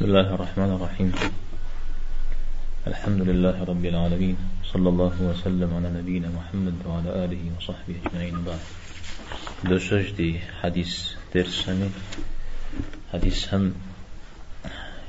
بسم 0.00 0.08
الله 0.08 0.34
الرحمن 0.34 0.72
الرحيم. 0.76 1.12
الحمد 2.86 3.20
لله 3.20 3.64
رب 3.64 3.84
العالمين 3.84 4.36
صلى 4.64 4.88
الله 4.88 5.14
وسلم 5.22 5.74
على 5.76 5.88
نبينا 6.00 6.28
محمد 6.28 6.74
وعلى 6.88 7.24
آله 7.24 7.42
وصحبه 7.56 7.96
أجمعين 8.06 8.44
بعد 8.44 8.58
دوشج 9.64 10.10
دي 10.16 10.40
حديث 10.62 11.20
درس 11.34 11.70
حديث 13.12 13.54
هم 13.54 13.74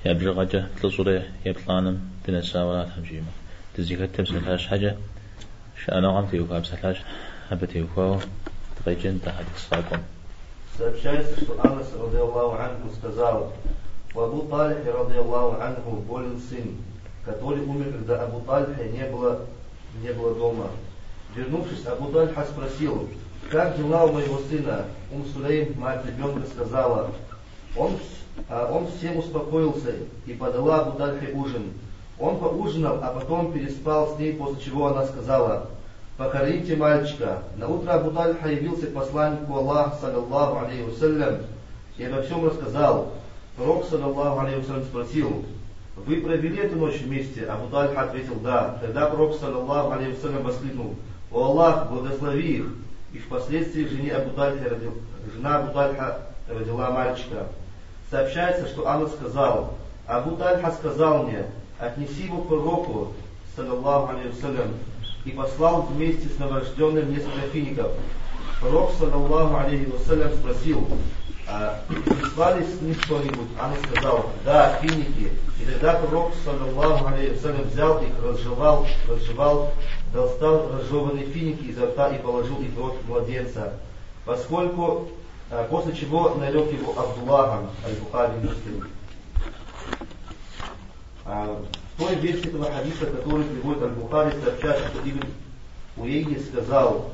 يبجغ 0.05 0.39
عجة 0.39 0.67
تلصورة 0.81 1.23
يبطلانم 1.45 1.95
تنسى 2.27 2.59
ولا 2.59 2.83
تهمشيما 2.83 3.31
تزيكت 3.77 4.15
تمسلهاش 4.15 4.67
حاجة 4.67 4.95
شأنا 5.85 6.17
عم 6.17 6.25
تيوكا 6.25 6.59
بسلهاش 6.59 6.97
أبتيوكا 7.51 8.19
تغيجن 8.75 9.21
تحديث 9.25 9.57
ساقم 9.69 10.01
سبشايس 10.79 11.27
رضي 11.95 12.21
الله 12.27 12.55
عنه 12.55 12.79
у 14.13 14.19
Абу 14.19 14.41
Талихе, 14.43 14.91
радиаллаху 14.91 15.61
анху, 15.61 15.91
болен 16.07 16.39
сын, 16.49 16.75
который 17.25 17.63
умер, 17.63 17.93
когда 17.93 18.23
Абу 18.23 18.41
Тальха 18.41 18.83
не 18.83 19.03
было, 19.05 19.41
не 20.01 20.11
было 20.11 20.35
дома. 20.35 20.67
Вернувшись, 21.35 21.85
Абу 21.85 22.11
Тальха 22.11 22.45
спросил, 22.45 23.07
как 23.49 23.77
дела 23.77 24.05
у 24.05 24.13
моего 24.13 24.39
сына? 24.49 24.85
Ум 25.11 25.25
Сулейм, 25.33 25.79
мать 25.79 26.05
ребенка, 26.05 26.47
сказала, 26.47 27.11
он, 27.77 27.91
а 28.49 28.71
он 28.71 28.87
всем 28.87 29.17
успокоился 29.17 29.93
и 30.25 30.33
подала 30.33 30.81
Абу 30.81 30.97
Тальхе 30.97 31.33
ужин. 31.33 31.73
Он 32.19 32.37
поужинал, 32.37 32.99
а 33.01 33.13
потом 33.13 33.53
переспал 33.53 34.13
с 34.13 34.19
ней, 34.19 34.33
после 34.33 34.61
чего 34.61 34.87
она 34.87 35.05
сказала, 35.05 35.67
покорите 36.17 36.75
мальчика. 36.75 37.43
На 37.55 37.67
утро 37.67 37.91
Абу 37.91 38.11
Тальха 38.11 38.49
явился 38.49 38.87
к 38.87 38.93
посланнику 38.93 39.55
Аллаха, 39.55 39.97
саллаллаху 40.01 40.65
алейхи 40.65 40.83
вассалям, 40.83 41.37
и 41.97 42.03
обо 42.03 42.21
всем 42.23 42.45
рассказал. 42.45 43.13
Пророк, 43.57 43.85
саллаллаху 43.85 44.39
алейхи 44.39 44.83
спросил, 44.83 45.45
вы 45.95 46.17
провели 46.17 46.57
эту 46.57 46.77
ночь 46.77 47.01
вместе? 47.01 47.45
Абу 47.45 47.67
Тальха 47.67 48.03
ответил, 48.03 48.35
да. 48.35 48.77
Тогда 48.81 49.07
пророк, 49.07 49.37
саллаллаху 49.37 49.91
алейхи 49.91 50.17
воскликнул, 50.41 50.95
о 51.31 51.45
Аллах, 51.45 51.89
благослови 51.89 52.57
их. 52.57 52.65
И 53.13 53.17
впоследствии 53.17 53.87
жене 53.87 54.11
Абу 54.11 54.31
Тальха, 54.31 54.69
родил, 54.69 54.93
жена 55.33 55.57
Абу 55.57 55.73
Тальха 55.73 56.27
родила 56.47 56.91
мальчика. 56.91 57.47
Сообщается, 58.09 58.67
что 58.67 58.87
Анна 58.87 59.07
сказал, 59.07 59.75
Абу 60.07 60.37
Тальха 60.37 60.71
сказал 60.71 61.23
мне, 61.23 61.45
отнеси 61.77 62.23
его 62.23 62.43
к 62.43 62.47
пророку, 62.47 63.13
саллаллаху 63.55 64.13
алейхи 64.15 64.35
и 65.25 65.31
послал 65.31 65.83
вместе 65.83 66.27
с 66.29 66.39
новорожденным 66.39 67.11
несколько 67.11 67.41
фиников. 67.51 67.91
Пророк, 68.61 68.91
саллаллаху 68.97 69.57
алейхи 69.57 69.91
спросил, 70.37 70.87
прислали 71.87 72.63
с 72.63 72.81
них 72.81 73.01
что-нибудь? 73.03 73.47
Она 73.59 73.75
сказала, 73.91 74.25
да, 74.45 74.79
финики. 74.81 75.31
И 75.59 75.65
тогда 75.65 75.93
пророк, 75.93 76.33
саллаллаху 76.43 77.07
алейхи 77.07 77.33
взял 77.71 78.01
их, 78.01 78.09
разжевал, 78.23 78.87
разжевал, 79.07 79.71
достал 80.13 80.71
разжеванные 80.73 81.25
финики 81.25 81.65
изо 81.65 81.85
рта 81.87 82.09
и 82.09 82.21
положил 82.21 82.59
их 82.61 82.71
в 82.71 82.79
рот 82.79 82.97
младенца. 83.07 83.73
Поскольку, 84.25 85.09
а, 85.49 85.67
после 85.67 85.93
чего 85.95 86.35
нарек 86.35 86.71
его 86.71 86.97
Абдуллахом, 86.99 87.69
Аль-Бухари 87.85 88.33
Муслим. 88.41 88.87
А, 91.25 91.61
в 91.95 92.01
той 92.01 92.15
версии 92.15 92.47
этого 92.47 92.65
хадиса, 92.65 93.05
который 93.05 93.45
приводит 93.45 93.83
Аль-Бухари, 93.83 94.33
сообщается, 94.43 94.87
что 94.87 95.09
Ибн 95.09 95.27
Уейни 95.97 96.37
сказал, 96.39 97.11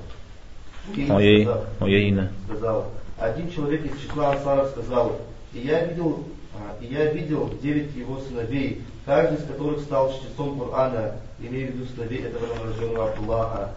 Уейни 0.96 1.44
сказал, 1.44 1.66
Уейна. 1.80 2.32
сказал, 2.46 2.92
один 3.20 3.50
человек 3.50 3.86
из 3.86 4.00
числа 4.00 4.34
ансаров 4.34 4.70
сказал, 4.70 5.20
и 5.54 5.60
я 5.60 5.86
видел, 5.86 6.24
а, 6.54 6.76
и 6.82 6.86
я 6.86 7.12
видел 7.12 7.52
девять 7.62 7.96
его 7.96 8.20
сыновей, 8.20 8.84
каждый 9.06 9.40
из 9.40 9.48
которых 9.48 9.82
стал 9.82 10.14
чтецом 10.14 10.60
Корана, 10.60 11.16
имея 11.40 11.68
в 11.68 11.76
виду 11.76 11.86
сыновей 11.88 12.24
этого 12.24 12.46
новорожденного 12.46 13.12
Абдуллаха. 13.12 13.72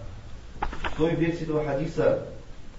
В 0.60 0.96
той 0.96 1.14
версии 1.14 1.44
этого 1.44 1.64
хадиса, 1.64 2.26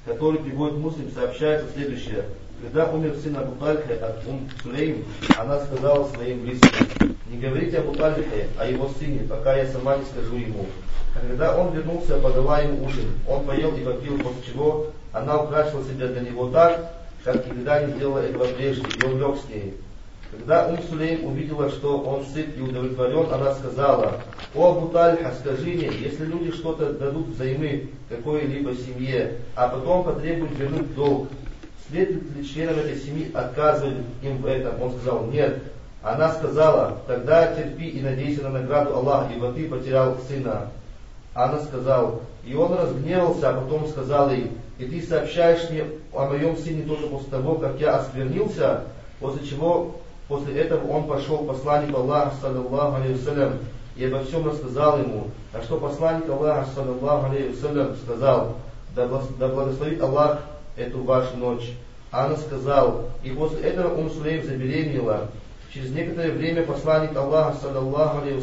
который 0.05 0.39
приводит 0.39 0.77
муслим, 0.77 1.11
сообщается 1.11 1.71
следующее. 1.73 2.25
Когда 2.61 2.91
умер 2.91 3.15
сын 3.23 3.35
Абу 3.37 3.55
Тальхи 3.55 3.93
от 3.93 4.27
Ум 4.27 4.47
Сулейм, 4.61 5.03
она 5.35 5.65
сказала 5.65 6.07
своим 6.09 6.41
близким, 6.41 7.17
не 7.27 7.39
говорите 7.39 7.79
Абу 7.79 7.95
Тальхе 7.95 8.49
о 8.59 8.67
его 8.67 8.87
сыне, 8.99 9.27
пока 9.27 9.55
я 9.55 9.67
сама 9.67 9.97
не 9.97 10.05
скажу 10.05 10.35
ему. 10.35 10.67
Когда 11.27 11.57
он 11.57 11.73
вернулся, 11.73 12.19
подала 12.19 12.59
ему 12.59 12.85
ужин. 12.85 13.07
Он 13.27 13.45
поел 13.45 13.75
и 13.75 13.83
попил, 13.83 14.19
после 14.19 14.53
чего 14.53 14.87
она 15.13 15.41
украсила 15.41 15.83
себя 15.83 16.07
для 16.07 16.21
него 16.21 16.49
так, 16.49 16.93
как 17.23 17.45
никогда 17.45 17.83
не 17.83 17.93
сделала 17.93 18.19
этого 18.19 18.45
прежде, 18.45 18.83
и 18.87 19.05
он 19.05 19.19
лег 19.19 19.37
с 19.37 19.49
ней. 19.49 19.73
Когда 20.31 20.67
Ум 20.67 20.79
Сулейм 20.89 21.25
увидела, 21.25 21.69
что 21.69 21.99
он 21.99 22.23
сыт 22.25 22.57
и 22.57 22.61
удовлетворен, 22.61 23.33
она 23.33 23.53
сказала, 23.53 24.21
«О 24.55 24.71
Абу 24.71 24.89
скажи 24.89 25.65
мне, 25.65 25.91
если 25.91 26.25
люди 26.25 26.51
что-то 26.51 26.93
дадут 26.93 27.27
взаймы 27.27 27.89
какой-либо 28.07 28.73
семье, 28.75 29.39
а 29.55 29.67
потом 29.67 30.05
потребуют 30.05 30.57
вернуть 30.57 30.95
долг, 30.95 31.27
следует 31.89 32.33
ли 32.33 32.47
членам 32.47 32.79
этой 32.79 32.95
семьи 32.95 33.29
отказывать 33.33 33.97
им 34.23 34.37
в 34.37 34.45
этом?» 34.45 34.81
Он 34.81 34.91
сказал, 34.93 35.25
«Нет». 35.25 35.63
Она 36.01 36.33
сказала, 36.33 36.99
«Тогда 37.05 37.53
терпи 37.53 37.89
и 37.89 38.01
надейся 38.01 38.43
на 38.43 38.49
награду 38.49 38.95
Аллаха, 38.95 39.33
ибо 39.35 39.51
ты 39.51 39.67
потерял 39.67 40.17
сына». 40.29 40.69
Она 41.33 41.59
сказала, 41.59 42.21
и 42.45 42.55
он 42.55 42.73
разгневался, 42.73 43.49
а 43.49 43.61
потом 43.61 43.87
сказал 43.87 44.31
ей, 44.31 44.51
и 44.81 44.85
ты 44.85 45.07
сообщаешь 45.07 45.69
мне 45.69 45.85
о 46.11 46.25
моем 46.25 46.57
сыне 46.57 46.83
только 46.83 47.07
после 47.07 47.29
того, 47.29 47.55
как 47.55 47.79
я 47.79 47.97
осквернился, 47.97 48.85
после 49.19 49.45
чего, 49.47 49.95
после 50.27 50.59
этого 50.59 50.87
он 50.91 51.05
пошел 51.05 51.37
к 51.39 51.47
посланнику 51.47 51.99
Аллаха, 51.99 52.33
саллаллаху 52.41 52.95
алейhi 52.99 53.59
и 53.95 54.05
обо 54.05 54.23
всем 54.23 54.47
рассказал 54.47 54.99
ему. 54.99 55.27
А 55.53 55.61
что 55.61 55.77
посланник 55.77 56.27
Аллаха, 56.27 56.67
саллаллаху 56.73 57.31
алейhi 57.31 57.95
сказал, 58.03 58.55
да, 58.95 59.07
благословит 59.07 60.01
Аллах 60.01 60.39
эту 60.75 61.03
вашу 61.03 61.37
ночь. 61.37 61.73
Анна 62.11 62.35
сказал, 62.37 63.05
и 63.23 63.29
после 63.29 63.61
этого 63.61 63.95
Ум 63.95 64.09
Сулейм 64.09 64.43
забеременела. 64.43 65.27
Через 65.71 65.91
некоторое 65.91 66.31
время 66.31 66.63
посланник 66.63 67.15
Аллаха, 67.15 67.55
саллаллаху 67.61 68.23
алейhi 68.23 68.41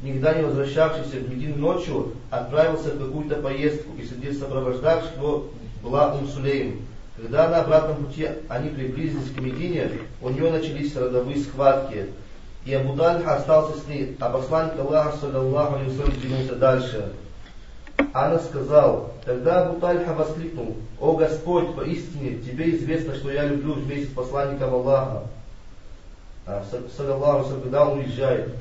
никогда 0.00 0.34
не 0.34 0.42
возвращавшийся 0.42 1.16
в 1.16 1.30
Медину 1.30 1.56
ночью, 1.56 2.12
отправился 2.30 2.90
в 2.90 2.98
какую-то 2.98 3.36
поездку, 3.36 3.90
и 3.98 4.04
среди 4.04 4.32
сопровождавших 4.32 5.16
его 5.16 5.46
была 5.82 6.14
Умсулейм. 6.14 6.86
Когда 7.16 7.48
на 7.48 7.60
обратном 7.60 8.04
пути 8.04 8.28
они 8.48 8.68
приблизились 8.68 9.30
к 9.30 9.40
Медине, 9.40 9.90
у 10.20 10.28
нее 10.28 10.50
начались 10.50 10.94
родовые 10.96 11.38
схватки. 11.38 12.06
И 12.66 12.74
Абу 12.74 12.94
Дальха 12.94 13.36
остался 13.36 13.78
с 13.78 13.86
ней, 13.86 14.16
а 14.20 14.28
посланник 14.28 14.78
Аллаха, 14.78 15.16
саллаллаху 15.16 15.76
алейhi 15.76 16.20
двинулся 16.20 16.56
дальше. 16.56 17.12
Анна 18.12 18.38
сказал, 18.40 19.14
тогда 19.24 19.64
Абу 19.66 19.80
Тальха 19.80 20.12
воскликнул, 20.12 20.76
«О 21.00 21.14
Господь, 21.16 21.74
поистине, 21.74 22.38
Тебе 22.38 22.76
известно, 22.76 23.14
что 23.14 23.30
я 23.30 23.46
люблю 23.46 23.74
вместе 23.74 24.06
с 24.06 24.10
посланником 24.10 24.74
Аллаха». 24.74 25.22
А, 26.44 26.64
саллаллаху 26.96 27.60
когда 27.60 27.88
он 27.88 28.00
уезжает. 28.00 28.52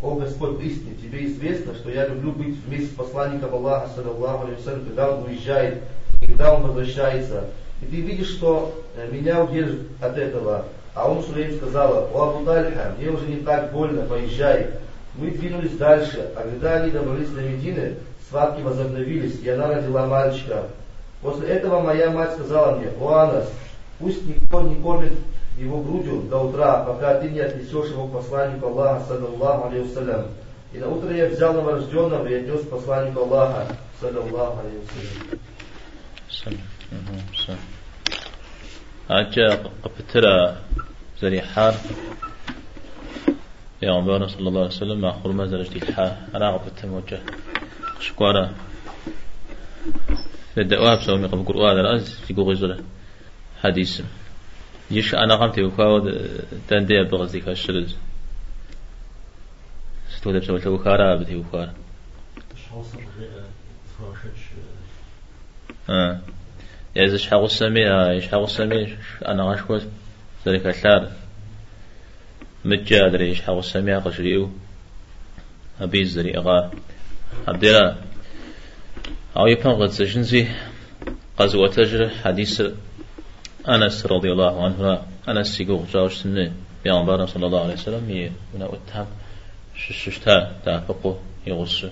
О 0.00 0.14
Господь, 0.14 0.62
истинно, 0.62 0.94
тебе 0.94 1.26
известно, 1.26 1.74
что 1.74 1.90
я 1.90 2.06
люблю 2.06 2.30
быть 2.30 2.56
вместе 2.64 2.86
с 2.86 2.94
посланником 2.94 3.52
Аллаха, 3.52 3.90
саллаллаху 3.96 4.46
алейhi 4.46 4.84
когда 4.86 5.10
он 5.10 5.24
уезжает, 5.24 5.82
когда 6.20 6.54
он 6.54 6.68
возвращается. 6.68 7.46
И 7.82 7.86
ты 7.86 7.96
видишь, 7.96 8.28
что 8.28 8.80
э, 8.96 9.08
меня 9.10 9.42
удержит 9.42 9.88
от 10.00 10.16
этого. 10.16 10.66
А 10.94 11.10
он 11.10 11.24
Сулейм 11.24 11.56
сказала, 11.56 12.08
о 12.14 12.30
Абу 12.30 12.44
Тальха, 12.44 12.94
мне 12.96 13.10
уже 13.10 13.26
не 13.26 13.40
так 13.40 13.72
больно, 13.72 14.02
поезжай. 14.02 14.68
Мы 15.16 15.32
двинулись 15.32 15.76
дальше, 15.76 16.30
а 16.36 16.42
когда 16.42 16.74
они 16.74 16.92
добрались 16.92 17.30
до 17.30 17.40
Медины, 17.40 17.94
схватки 18.24 18.62
возобновились, 18.62 19.40
и 19.42 19.48
она 19.48 19.66
родила 19.66 20.06
мальчика. 20.06 20.66
После 21.22 21.48
этого 21.48 21.80
моя 21.80 22.10
мать 22.10 22.34
сказала 22.34 22.76
мне, 22.76 22.88
о 23.00 23.14
Анас, 23.14 23.50
пусть 23.98 24.24
никто 24.24 24.62
не 24.62 24.76
кормит 24.76 25.12
его 25.58 25.82
грудью 25.82 26.22
до 26.22 26.38
утра, 26.38 26.84
пока 26.84 27.18
ты 27.20 27.28
не 27.30 27.40
отнесешь 27.40 27.90
его 27.90 28.06
к 28.06 28.12
посланнику 28.12 28.68
Аллаха, 28.68 29.04
саллаллаху 29.06 29.68
алейхи 29.68 30.24
И 30.72 30.78
на 30.78 30.88
утро 30.88 31.10
я 31.10 31.26
взял 31.28 31.52
новорожденного 31.52 32.26
и 32.28 32.34
отнес 32.34 32.60
к 32.62 32.70
посланнику 32.70 33.20
Аллаха, 33.20 33.66
саллаллаху 34.00 34.60
алейхи 34.60 35.18
Aja 39.08 39.58
kapitera 39.82 40.58
zarihar 41.20 41.74
Peygamberine 43.80 44.28
sallallahu 44.28 44.64
aleyhi 44.64 44.74
ve 44.74 44.78
sellem 44.78 45.00
mahkurma 45.00 45.46
zarihar 45.46 46.12
Ana 46.34 46.52
kapitem 46.52 46.94
hoca 46.94 47.20
Şukwara 48.00 48.50
Ve 50.56 50.70
devam 50.70 50.98
savmi 51.00 51.30
kapı 51.30 51.44
Kur'an 51.44 51.84
az 51.84 52.20
Fiku 52.26 52.50
gizre 52.50 52.76
Hadisim 53.62 54.06
يش 54.90 55.14
أنا 55.14 55.36
قمت 55.36 55.58
وكاو 55.58 56.10
تندي 56.68 57.02
بغزي 57.02 57.40
كاشرز 57.40 57.96
ستو 60.16 60.32
دبس 60.32 60.50
ولا 60.50 60.68
وكارا 60.68 61.16
بدي 61.16 61.36
وكارا 61.36 61.74
آه. 65.90 66.20
يا 66.96 67.04
إذا 67.04 67.16
شحال 67.16 67.44
السمي 67.44 68.10
إيش 68.10 68.28
حال 68.28 68.44
السمي 68.44 68.96
أنا 69.28 69.42
غشوت 69.42 69.86
ذلك 70.46 70.66
الثار. 70.66 71.12
مجا 72.64 73.08
دريش 73.08 73.40
حاو 73.40 73.58
السميع 73.58 73.98
قشريو. 73.98 74.50
أبيز 75.80 76.18
دري 76.18 76.38
أغا. 76.38 76.70
عبدالله 77.48 77.96
أو 79.36 79.46
يبقى 79.46 79.74
قد 79.74 79.90
سجنزي 79.90 80.46
حديث 82.24 82.62
أنس 83.68 84.06
رضي 84.06 84.32
الله 84.32 84.64
عنه 84.64 85.02
أنس 85.28 85.60
يقول 85.60 85.86
جاوش 85.94 86.14
سنة 86.14 86.52
بيان 86.84 87.26
صلى 87.26 87.46
الله 87.46 87.62
عليه 87.64 87.74
وسلم 87.74 88.10
يه 88.10 88.32
من 88.54 88.62
أتهم 88.62 89.06
ششتا 89.76 90.52
تافقو 90.64 91.14
يغص 91.46 91.84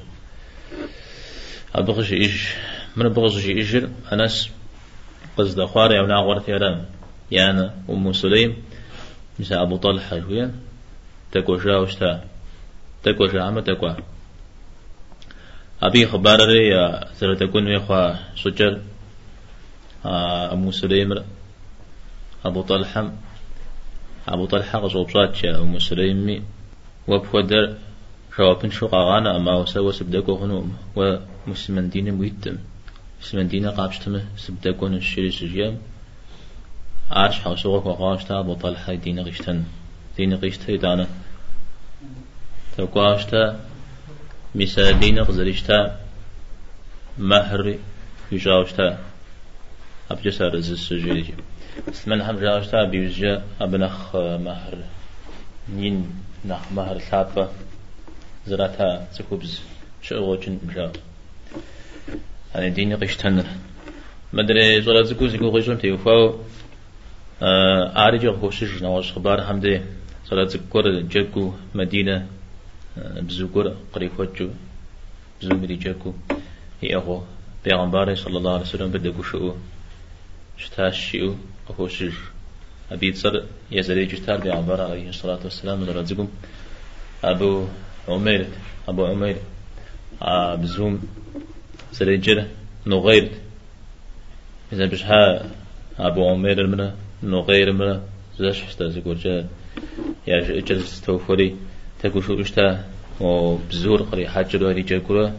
أبغش 1.75 2.13
إيش 2.13 2.55
من 2.97 3.09
بغش 3.09 3.47
إيجر 3.47 3.89
أنس 4.13 4.51
قصد 5.37 5.65
خواري 5.65 5.99
أو 5.99 6.07
ناغور 6.07 6.39
ثيران 6.41 6.85
يعني 7.31 7.71
أم 7.91 8.13
سليم 8.13 8.57
مثل 9.39 9.55
أبو 9.55 9.77
طلحة 9.77 10.21
شوية 10.21 10.51
تكو 11.33 11.57
جاوشتا 11.57 12.25
تكو 13.03 13.27
جامة 13.27 13.61
تكو 13.61 13.91
أبي 15.83 16.07
خبار 16.07 16.41
ري 16.41 17.03
سر 17.15 17.35
تكون 17.35 17.69
يخوا 17.69 18.15
سجر 18.37 18.81
أم 20.53 20.71
سليم 20.71 21.15
أبو 22.47 22.63
طلحة 22.63 23.13
أبو 24.29 24.47
طلحة 24.47 24.79
غزوب 24.79 25.11
صات 25.11 25.45
أم 25.45 25.79
سليم 25.79 26.45
وبخدر 27.09 27.75
شوابن 28.37 28.71
شو 28.71 28.87
قاغانا 28.87 29.37
أما 29.37 29.55
وسوى 29.55 29.93
سبدكو 29.93 30.37
خنوم 30.37 30.77
ومسلمان 30.97 31.89
دين 31.91 32.13
ميتم 32.13 32.57
مسلمان 33.21 33.49
دين 33.49 33.67
قابشتم 33.71 34.21
سبدكو 34.37 34.89
نشري 34.89 35.31
سجيام. 35.31 35.79
عارش 37.11 37.41
حوسوغك 37.41 37.87
وقاشتا 37.87 38.41
أبو 38.41 38.55
طلحة 38.55 38.95
دين 38.95 39.21
غشتن. 39.21 39.65
دين 40.17 40.35
غشتا 40.35 40.77
دانا. 40.77 41.07
توقاشتا 42.77 43.61
مثال 44.55 45.01
دين 45.01 45.19
غزرشتا 45.21 46.01
مهر 47.19 47.79
يجاوشتا. 48.33 48.99
أبجسر 50.11 50.55
رز 50.55 50.71
السجيري 50.71 51.35
من 52.07 52.21
هم 52.21 52.39
جاوشتا 52.39 52.85
بيوزجا 52.85 53.43
أبنخ 53.61 54.17
مهر 54.17 54.75
نين 55.77 55.97
نخ 56.45 56.73
مهر 56.73 56.99
ثابة 56.99 57.49
زراتا 58.47 59.09
تكوبز 59.19 59.61
شغوچن 60.03 60.59
بجا. 60.63 60.93
يعني 62.55 62.71
دين 62.71 62.97
قشتن. 62.97 63.45
مدري 64.33 64.83
زولا 64.83 65.03
زكو 65.03 65.27
زكو 65.27 65.51
قشتن 65.51 65.79
تيوفاو 65.79 66.41
آرجع 67.43 68.33
خوشش 68.33 68.83
نواش 68.83 69.13
خبار 69.13 69.41
همده. 69.41 69.83
زولا 70.31 70.45
زكور 70.45 71.01
جكو 71.01 71.53
مدينة 71.75 72.27
بزوكور 72.97 73.77
قريفوچو 73.93 74.49
بزو 75.41 75.55
مري 75.55 75.77
جكو 75.77 76.15
يأخو 76.83 77.21
پیغمبر 77.65 78.15
صلى 78.15 78.39
الله 78.39 78.53
عليه 78.53 78.63
وسلم 78.63 78.91
بدكو 78.91 79.23
شو 79.23 79.55
شتاش 80.59 81.11
شيو 81.11 81.35
خوشش 81.69 82.15
أبيت 82.93 83.17
صر 83.17 83.45
يزري 83.71 84.05
جتار 84.07 84.37
بيعبر 84.41 84.81
عليه 84.81 85.09
الصلاة 85.09 85.41
والسلام 85.45 85.85
رزقهم 85.85 86.29
أبو 87.25 87.67
عمير 88.09 88.47
أبو 88.89 89.07
عمير 89.07 89.37
بزوم 90.63 91.03
سريجر 91.93 92.47
نغير 92.87 93.31
إذا 94.73 94.87
بشها 94.87 95.51
أبو 95.99 96.29
عمير 96.31 96.67
منه 96.67 96.95
نغير 97.23 97.73
منه 97.73 98.03
زاش 98.39 98.63
حستا 98.63 98.89
زيقول 98.89 99.19
جا 99.19 99.47
يا 100.27 100.61
جل 100.61 100.77
استوفري 100.77 101.57
تقول 102.01 102.25
شو 102.25 102.41
اشتا 102.41 102.85
وبزور 103.21 104.03
قري 104.03 104.29
حاجر 104.29 104.65
ولي 104.65 104.83
جاكورا 104.83 105.33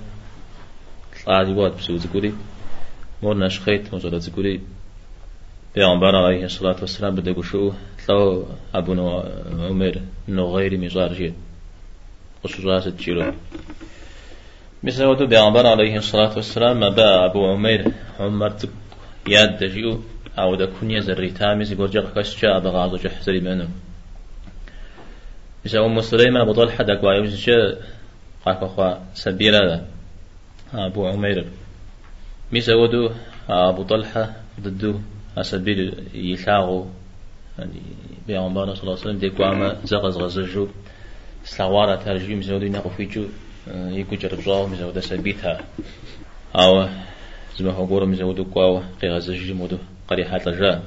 طلعت 1.26 1.48
واد 1.48 1.78
بسو 1.78 1.98
زيقولي 1.98 2.34
مور 3.24 3.38
نشخيت 3.38 3.94
مزورة 3.94 4.18
زيقولي 4.18 4.62
پیغمبر 5.74 6.16
عليه 6.16 6.46
الصلاة 6.46 6.76
والسلام 6.82 7.16
بده 7.16 7.34
قشو 7.34 7.72
تلو 8.08 8.46
أبو 8.76 8.92
عمر 9.70 9.96
نغير 10.28 10.78
مزار 10.78 11.14
جيد 11.14 11.34
قشو 12.44 12.70
راس 12.70 12.84
تشيرو 12.84 13.34
مثل 14.84 15.06
ودو 15.06 15.28
پیغمبر 15.28 15.66
عليه 15.66 15.98
الصلاة 15.98 16.36
والسلام 16.36 16.80
ما 16.80 16.90
با 16.90 17.26
أبو 17.26 17.48
عمر 17.52 17.92
عمر 18.20 18.50
تك 18.50 18.70
ياد 19.28 19.58
دجيو 19.64 20.02
أو 20.40 20.56
دا 20.56 20.66
كنيا 20.66 21.00
زري 21.00 21.30
تامز 21.30 21.72
يقول 21.72 21.90
جاق 21.90 22.14
كسجا 22.14 22.58
أبا 22.58 22.70
غازو 22.70 22.98
جحزري 22.98 23.40
منه 23.40 23.70
مثل 25.66 25.78
أم 25.78 26.02
سليمة 26.02 26.42
أبو 26.42 26.54
طلحة 26.54 26.84
دا 26.84 26.96
قوايو 26.96 27.26
جا 27.26 27.78
قاك 28.46 28.64
أخوا 28.64 28.94
سبيرا 29.14 29.86
أبو 30.74 31.08
عمر. 31.08 31.46
مثل 32.52 32.74
ودو 32.74 33.12
أبو 33.50 33.84
طلحة 33.84 34.34
ضدو 34.62 35.00
أسبيل 35.42 35.94
يلاغو 36.14 36.88
يعني 37.60 37.82
بيغمبرنا 38.28 38.74
صلى 38.74 38.84
الله 38.84 38.94
عليه 38.94 39.02
وسلم 39.02 39.20
ديكو 39.20 39.44
عما 39.44 39.78
زغز 39.86 40.18
غزجو. 40.18 40.68
سلاوارة 41.44 41.96
ترجي 41.96 42.36
مزودو 42.36 42.66
ينقو 42.66 42.90
فيجو 42.90 43.26
يكو 43.68 44.16
جرب 44.16 44.40
جاو 44.40 44.68
مزودو 44.68 45.00
سبيتها 45.00 45.62
أو 46.56 46.90
زما 47.58 47.72
هو 47.72 47.86
قورو 47.86 48.06
مزودو 48.06 48.44
قواو 48.44 48.84
قي 49.02 49.10
غزجي 49.10 49.54
مودو 49.54 49.78
قري 50.08 50.26
حات 50.26 50.48
لجا 50.48 50.84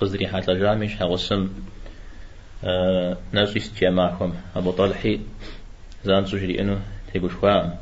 قصدري 0.00 0.28
حات 0.28 0.50
لجا 0.50 0.74
مش 0.74 1.02
هغسم 1.02 1.48
أه 2.64 3.16
ناس 3.32 3.56
استياماكم 3.56 4.34
أبو 4.56 4.70
طالحي 4.70 5.20
زان 6.04 6.26
سجري 6.26 6.60
إنو 6.60 6.78
تيقو 7.12 7.28
شوام 7.28 7.76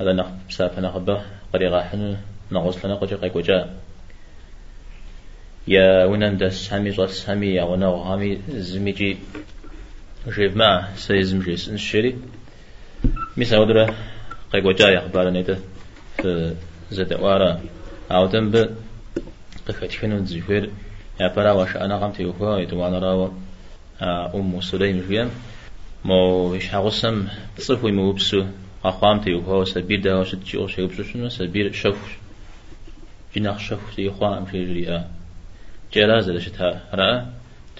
هذا 0.00 0.12
نخ 0.12 0.26
بسافة 0.48 0.80
نخبه 0.80 1.22
قري 1.52 1.68
غاحن 1.68 2.16
نغسل 2.52 2.88
نقجي 2.88 3.14
قيقو 3.14 3.40
جا. 3.40 3.76
يا 5.68 6.04
ونندس 6.04 6.72
همي 6.72 6.92
صوص 6.92 7.30
همي 7.30 7.46
يا 7.46 7.62
ونو 7.62 7.94
همي 7.96 8.38
زميجي 8.48 9.16
جيب 10.28 10.56
ما 10.56 10.88
سيزم 10.96 11.40
جيس 11.40 11.68
نشري 11.68 12.16
مثل 13.36 13.56
ودرة 13.56 13.94
قيقو 14.52 14.72
جاي 14.72 14.98
أخبار 14.98 15.30
نيته 15.30 15.58
في 16.16 16.54
زد 16.90 17.12
وارا 17.12 17.60
أو 18.10 18.26
تنب 18.26 18.76
قفتشكنو 19.68 20.18
تزيفير 20.18 20.70
يا 21.20 21.34
برا 21.36 21.52
واش 21.52 21.76
أنا 21.76 21.98
قمت 21.98 22.20
يوفا 22.20 22.58
يتوانا 22.58 22.98
راو 22.98 23.32
أم 24.34 24.60
سليم 24.60 25.04
جيام 25.08 25.30
مو 26.04 26.54
إيش 26.54 26.68
حقسم 26.68 27.28
تصفوي 27.56 27.92
موبسو 27.92 28.44
أخوام 28.84 29.20
تيوفا 29.20 29.64
سبير 29.64 30.00
دا 30.00 30.18
وشت 30.18 30.38
جيو 30.46 30.66
شيوبسو 30.68 31.02
شنو؟ 31.02 31.28
سبير 31.28 31.72
شوف 31.72 32.18
جناح 33.36 33.58
شوف 33.58 33.94
تيوخوام 33.96 34.46
شيجري 34.52 35.04
جراز 35.96 36.30
لشتها 36.30 36.70
رأى 36.94 37.26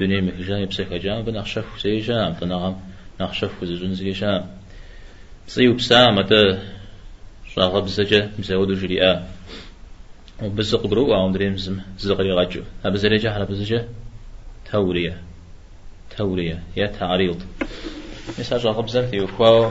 دنيا 0.01 0.21
مكجان 0.21 0.61
يبسك 0.65 0.93
جام 1.05 1.23
بنخشف 1.23 1.67
سيجام 1.83 2.33
تنغم 2.41 2.75
نخشف 3.21 3.53
وزجن 3.63 3.95
زيجام 3.95 4.43
صيو 5.49 5.75
بسامة 5.75 6.33
شاغب 7.55 7.87
زجا 7.87 8.31
مزودو 8.39 8.75
جريئة 8.75 9.27
وبزق 10.43 10.87
برو 10.87 11.09
وعم 11.11 11.33
دريم 11.33 11.57
زم 11.57 11.81
زغري 11.99 12.33
غجو 12.33 12.63
أبزريجا 12.85 13.31
على 13.31 13.45
بزجا 13.45 13.89
تورية 14.73 15.23
تورية 16.17 16.63
يا 16.77 16.87
تعريض 16.87 17.43
مثال 18.39 18.61
شاغب 18.61 18.89
زرتي 18.89 19.21
وخواو 19.21 19.71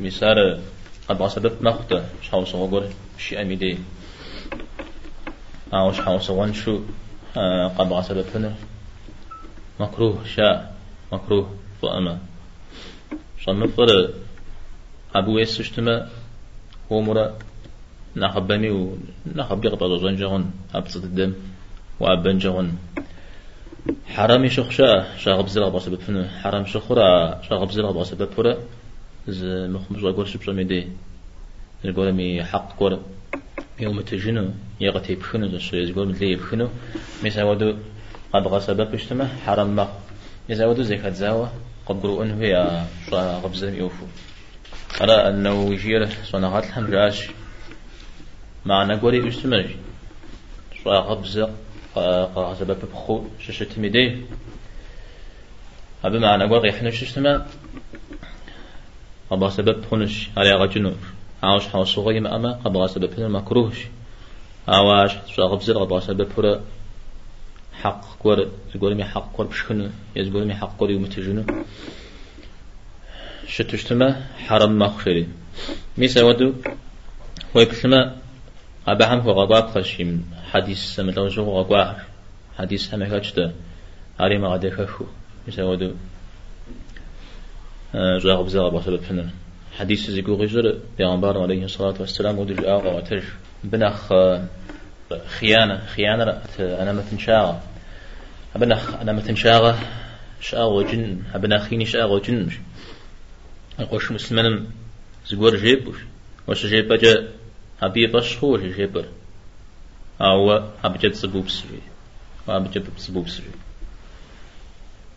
مثال 0.00 0.60
قد 1.08 1.22
عصبت 1.22 1.62
مخطة 1.62 2.04
شاو 2.22 2.44
صغور 2.44 2.88
شيء 3.18 3.42
أميدي 3.42 3.78
أو 5.74 5.92
شاو 5.92 6.18
صغون 6.18 6.52
شو 6.54 6.80
قبع 7.78 8.00
سببنا 8.00 8.54
مكروه 9.80 10.24
شاء 10.24 10.74
مكروه 11.12 11.50
فأما 11.82 12.18
صنفر 13.44 14.10
أبو 15.14 15.38
يسشتما 15.38 16.08
هو 16.92 17.00
مرا 17.00 17.38
نخبني 18.16 18.70
و 18.70 18.96
نخبي 19.26 19.68
قطع 19.68 19.96
زنجهن 19.96 20.50
أبسط 20.74 21.04
الدم 21.04 21.32
وأبن 22.00 22.38
جهن 22.38 22.72
حرامي 24.06 24.48
شخشا 24.48 25.16
شاغب 25.16 25.46
زرع 25.46 25.68
بسبب 25.68 26.00
فنو 26.00 26.24
حرام 26.24 26.64
شخرا 26.66 27.42
شاغب 27.42 27.70
زرع 27.70 27.90
بسبب 27.90 28.30
فرا 28.36 28.56
ز 29.28 29.44
مخمش 29.44 30.04
أقول 30.04 30.28
شبشا 30.28 30.50
ميدي 30.50 30.88
مي 31.84 32.44
حق 32.44 32.76
كورا 32.76 32.98
يوم 33.82 34.00
تجنو 34.00 34.50
يغتي 34.80 35.14
بخنو 35.14 35.46
زشو 35.48 35.76
يزقول 35.76 36.08
مثل 36.08 36.24
يبخنو 36.24 36.68
مثل 37.24 37.42
ودو 37.42 37.76
قد 38.32 38.46
غصب 38.46 38.76
بشتما 38.76 39.28
حرم 39.46 39.76
مخ 39.76 39.88
مثل 40.50 40.64
ودو 40.64 40.82
زي 40.82 40.98
خدزاوة 40.98 41.52
قد 41.86 42.02
قرؤ 42.02 42.22
انه 42.22 42.36
هي 42.42 42.84
شو 43.06 43.16
غبزة 43.16 43.70
يوفو. 43.70 44.06
أرى 45.00 45.12
أنه 45.12 45.74
يجير 45.74 46.08
صناعات 46.24 46.64
الحم 46.64 46.86
جاش. 46.90 47.28
معنى 48.66 48.94
قولي 48.94 49.28
اشتمج 49.28 49.66
شو 50.82 50.90
غبزة 50.90 51.50
غصب 52.36 52.70
بخو 52.92 53.24
ششت 53.40 53.78
مدي 53.78 54.22
أبي 56.04 56.18
معنا 56.18 56.44
قوة 56.46 56.66
يحنش 56.66 57.02
اشتما 57.02 57.46
أبغى 59.32 59.50
سبب 59.50 59.84
خنش 59.90 60.28
على 60.36 60.52
غجنوش 60.52 61.04
عاوش 61.42 61.68
حوص 61.68 61.98
غيم 61.98 62.26
أما 62.26 62.60
أبغى 62.66 62.88
سبب 62.88 63.12
هنا 63.18 63.28
مكروهش 63.28 63.78
عواش 64.68 65.12
شاغب 65.36 65.60
زر 65.60 65.82
أبغى 65.82 66.00
سبب 66.00 66.28
هنا 66.38 66.60
حق 67.82 68.18
كور 68.18 68.48
تقول 68.74 68.94
مي 68.94 69.04
حق 69.04 69.32
كور 69.32 69.46
بشكنو 69.46 69.88
يزقول 70.16 70.46
مي 70.46 70.54
حق 70.54 70.76
كور 70.76 70.90
يوم 70.90 71.06
تجنو 71.06 71.44
شتشتما 73.46 74.26
حرم 74.46 74.78
مخشري 74.78 75.28
ميسا 75.98 76.22
ودو 76.22 76.52
ويبسما 77.54 78.16
أبهم 78.88 79.18
هو 79.18 79.32
غباب 79.32 79.66
خشيم 79.74 80.30
حديث 80.50 80.78
سمتلو 80.78 81.28
جو 81.28 81.44
غبار 81.58 81.96
حديث 82.58 82.94
هم 82.94 83.02
هكذا 83.02 83.52
علي 84.20 84.38
ما 84.38 84.48
غادي 84.48 84.70
خشو 84.70 85.04
ميسا 85.46 85.62
ودو 85.64 85.90
جاغب 87.94 88.48
زاغ 88.48 88.68
بسبب 88.68 89.00
فنن 89.00 89.30
حديث 89.78 90.10
زيكو 90.10 90.34
غجر 90.34 90.78
بيغمبار 90.98 91.42
عليه 91.42 91.64
الصلاة 91.64 91.94
والسلام 92.00 92.38
ودو 92.38 92.54
جاغ 92.54 92.96
وتج 92.96 93.22
بنخ 93.64 94.12
خيانة 95.26 95.86
خيانة 95.86 96.42
أنا 96.58 96.92
متنشاغة 96.92 97.62
أبنخ 98.56 98.94
أنا 98.94 99.12
متنشاغة 99.12 99.78
شاغ 100.40 100.82
جن 100.82 101.22
أبنخيني 101.34 101.86
شاغ 101.86 102.18
جن 102.18 102.48
أقوش 103.78 104.12
مسلمان 104.12 104.66
زغور 105.26 105.56
جيبوش. 105.56 105.96
وش 106.46 106.66
جيب 106.66 106.92
جا 106.92 107.28
أبي 107.82 108.06
بشخو 108.06 108.54
وش 108.54 108.60
جيب 108.60 109.04
أو 110.20 110.62
أبجد 110.84 111.12
سبوب 111.12 111.48
سري. 111.48 111.80
وأبجد 112.46 112.84
سبوب 112.96 113.28
سري. 113.28 113.50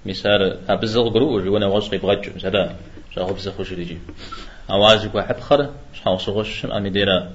مثال 0.06 0.60
أبزغ 0.70 1.10
قروج 1.10 1.48
وأنا 1.48 1.68
وصقي 1.68 1.98
بغجو 1.98 2.32
مثلا 2.36 2.76
شاخو 3.16 3.34
بزخ 3.34 3.60
وش 3.60 3.72
يجي 3.72 3.98
أوازك 4.70 5.16
واحد 5.16 5.40
خر 5.40 5.70
شاخو 5.94 6.18
صغش 6.18 6.66
أمي 6.66 6.90
ديرا 6.90 7.32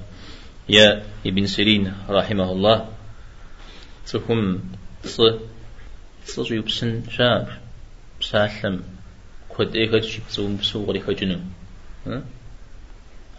يا 0.69 1.03
ابن 1.27 1.47
سيرين 1.47 1.93
رحمه 2.09 2.53
الله 2.53 2.89
تهم 4.07 4.61
ص 5.05 5.21
ص 6.27 6.51
يبسن 6.51 7.03
شاب 7.11 7.49
بسالم 8.21 8.83
كود 9.49 9.77
إيه 9.77 10.01
شيء 10.01 10.23
بسوم 10.29 10.57
بسوغري 10.57 11.01
خجنو 11.01 11.39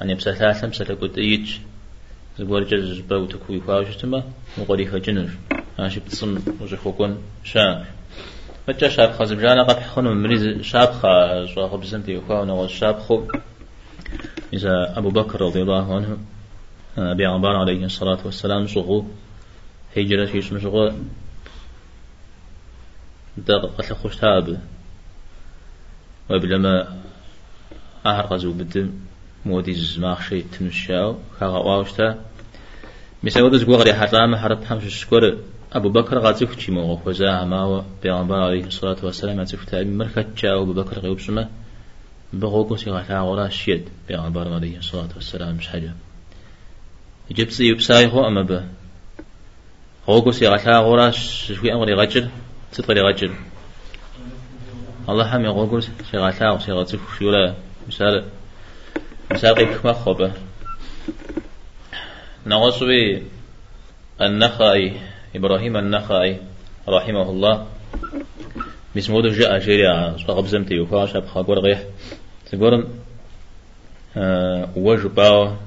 أنا 0.01 0.13
بسالم 0.13 0.69
بسالة 0.69 0.95
كود 0.95 1.17
إيج 1.17 1.59
زبور 2.39 2.63
جز 2.63 2.99
باو 2.99 3.25
تكوي 3.25 3.61
فاوش 3.61 3.95
تما 3.95 4.23
وغري 4.57 4.85
خجنو 4.91 5.27
أنا 5.79 5.89
شيء 5.89 6.03
بتصم 6.03 6.39
وجه 6.61 6.75
خوكون 6.75 7.23
شاب 7.43 7.85
فجأة 8.67 8.89
شاب 8.89 9.11
خازم 9.11 9.39
جانا 9.39 9.63
قد 9.63 9.79
حخنو 9.79 10.13
مريز 10.13 10.61
شاب 10.61 10.91
خا 10.91 11.45
شو 11.45 11.67
خو 11.67 11.77
بزنتي 11.77 12.17
وخا 12.17 12.39
ونغز 12.41 12.69
شاب 12.69 12.99
خو. 12.99 13.23
إذا 14.53 14.97
أبو 14.97 15.09
بكر 15.09 15.41
رضي 15.41 15.61
الله 15.61 15.95
عنه 15.95 16.17
أبي 16.97 17.25
عمر 17.25 17.55
عليه 17.55 17.85
الصلاة 17.85 18.19
والسلام 18.25 18.67
شغو. 18.67 19.05
هجرة 19.97 20.25
في 20.25 20.39
اسم 20.39 20.59
شغو. 20.59 20.91
دق 23.37 23.65
قتل 23.77 23.95
خوش 23.95 24.15
تاب. 24.15 24.61
وبلما 26.29 26.97
أهر 28.05 28.25
غزو 28.25 28.53
بدم 28.53 28.91
مودي 29.45 29.73
زماخ 29.73 30.29
شيء 30.29 30.45
تنشاو 30.59 31.17
خاغا 31.39 31.57
واوشتا. 31.57 32.19
مثلا 33.23 33.43
ودز 33.43 33.63
غوري 33.63 33.93
حرام 33.93 34.35
حرب 34.35 34.63
حمش 34.63 35.01
شكور 35.01 35.37
أبو 35.73 35.89
بكر 35.89 36.19
غازف 36.19 36.59
شي 36.59 36.71
مو 36.71 36.95
خوزا 36.97 37.43
ما 37.43 37.85
بيغمبر 38.03 38.35
عليه 38.35 38.63
الصلاة 38.63 38.97
والسلام 39.03 39.39
غازف 39.39 39.65
تابي 39.65 39.89
مركت 39.89 40.27
جاء 40.37 40.61
أبو 40.61 40.73
بكر 40.73 40.99
غيوب 40.99 41.19
سما 41.19 41.49
بغوكو 42.33 42.75
سيغا 42.75 43.19
غورا 43.19 43.49
شيد 43.49 43.89
بيغمبر 44.07 44.53
عليه 44.53 44.77
الصلاة 44.77 45.09
والسلام 45.15 45.55
مش 45.55 45.67
حاجة 45.67 45.93
جبسي 47.31 47.67
يبساي 47.67 48.07
هو 48.07 48.27
أما 48.27 48.41
به. 48.41 48.63
غوكو 50.07 50.31
سيغا 50.31 50.79
غورا 50.79 51.11
شوي 51.11 51.73
أمر 51.73 51.93
غجل 51.95 52.29
ستر 52.71 53.07
غجل 53.07 53.31
الله 55.09 55.37
هم 55.37 55.45
يغوكو 55.45 55.79
سيغا 55.79 56.29
غا 56.29 56.57
سيغا 56.59 56.83
تفك 56.83 57.19
شولا 57.19 57.55
مثال 57.87 58.25
مثال 59.31 59.55
قيبك 59.55 59.85
مخوبة 59.85 60.31
نغصبي 62.45 63.23
النخائي. 64.21 65.11
إبراهيم 65.35 65.77
النخعي 65.77 66.39
رحمه 66.89 67.29
الله. 67.29 67.67
بسمود 68.95 69.27
جاء 69.27 69.59
شريعة 69.59 70.17
صاحب 70.17 70.45
زمتي 70.45 70.79
وفاش 70.79 71.15
أبخا 71.15 71.41
قول 71.41 71.59
غيح 71.59 71.83
تقول 72.51 72.87
أه 74.17 74.69
وجبا 74.75 75.57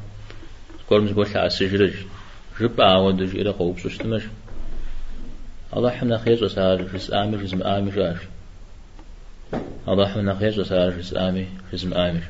تقول 0.86 1.02
مزقول 1.02 1.26
لها 1.34 1.48
سجرج 1.48 1.92
جبا 2.60 2.96
ودج 2.96 3.36
إلى 3.36 3.52
خوب 3.52 3.78
سوستمش 3.78 4.22
الله 5.76 5.90
حمنا 5.90 6.18
خيز 6.18 6.42
وسار 6.42 6.82
جس 6.82 7.12
آمي 7.12 7.36
جزم 7.38 7.62
آمي 7.62 7.90
جاش 7.90 8.18
الله 9.88 10.08
حمنا 10.08 10.34
خيز 10.34 10.58
وسار 10.58 10.90
جس 10.90 11.16
آمي 11.16 11.46
جزم 11.72 11.94
آمي 11.94 12.20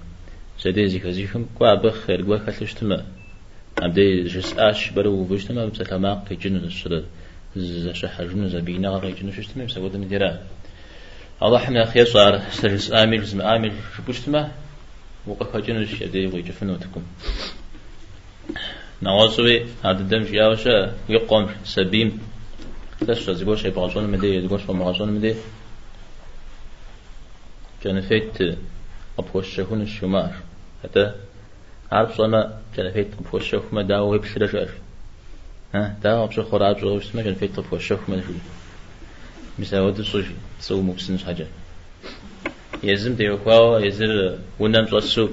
سيدي 0.59 0.89
زي 0.89 1.01
خزيكم 1.01 1.47
قوا 1.61 1.75
بخير 1.75 2.23
قوا 2.23 2.39
خلشتما 2.39 3.05
عبدي 3.83 4.25
جس 4.25 4.59
آش 4.59 4.91
برو 4.91 5.25
بجتما 5.25 5.67
بسلاماق 5.67 6.25
تجنن 6.31 6.65
الشرد 6.65 7.05
زش 7.57 8.05
حجم 8.05 8.47
زبينا 8.49 8.89
غير 8.89 9.15
جنو 9.15 9.33
شتما 9.33 9.65
مسوى 9.65 9.89
دم 9.89 10.05
ديرا 10.05 10.39
الله 11.43 11.59
حنا 11.59 11.85
خير 11.85 12.05
صار 12.05 12.41
سجس 12.51 12.93
آمل 12.93 13.25
زم 13.25 13.41
آمل 13.41 13.73
شبشتما 13.97 14.53
وقف 15.27 15.57
جنو 15.57 15.85
شدي 15.85 16.27
ويجفنوتكم 16.27 17.03
نواصبي 19.03 19.67
هذا 19.85 20.01
الدم 20.01 20.23
جاوشة 20.23 20.93
يقوم 21.09 21.51
سبيم 21.65 22.21
تش 23.07 23.31
زيقول 23.31 23.59
شيء 23.59 23.71
بغاشون 23.71 24.11
مدي 24.11 24.41
زيقول 24.41 24.61
شيء 24.61 24.73
بغاشون 24.73 25.13
مدي 25.13 25.35
كان 27.83 28.01
فيت 28.01 28.59
أبوش 29.19 29.57
شهون 29.57 29.83
الشمار 29.83 30.33
حتى 30.83 31.13
عارف 31.93 32.17
صنا 32.17 32.61
كان 32.77 32.93
فيت 32.93 33.09
أبوش 33.21 33.51
شهون 33.51 33.65
مداوي 33.73 34.19
بشرشاش 34.19 34.69
ها 35.75 35.97
دا 36.03 36.25
أبشر 36.25 36.43
خراب 36.43 36.77
جو 36.81 36.97
وش 36.97 37.15
ما 37.15 37.35
في 37.35 37.49
طف 37.49 37.73
وشوف 37.73 38.09
ما 38.09 38.17
نشوف 38.17 38.37
مساوات 39.59 40.01
الصوش 40.01 40.25
تسوي 40.61 40.83
مبسن 40.83 41.19
حاجة. 41.19 41.47
يزم 42.83 43.17
تيو 43.17 43.39
خواو 43.39 43.79
يزر 43.79 44.39
ونام 44.61 44.87
صوصو 44.87 45.29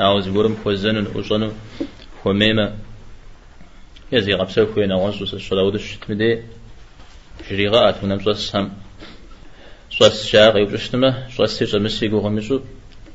أو 0.00 0.20
زبورم 0.20 0.56
خوزن 0.64 1.06
وصنو 1.16 1.50
خميمة 2.24 2.74
يزي 4.12 4.34
غبسو 4.34 4.66
خوينا 4.74 4.96
وانسو 4.96 5.24
الصلاة 5.24 5.62
ودش 5.62 5.96
تمدي 5.96 6.42
شريغات 7.48 8.04
ونام 8.04 8.20
صوص 8.24 8.56
هم 8.56 8.72
صوص 9.90 10.26
شاق 10.26 10.56
يبرشتما 10.56 11.28
صوص 11.36 11.58
سيجا 11.58 11.78
مسي 11.78 12.08
قوغا 12.08 12.30
مسو 12.30 12.60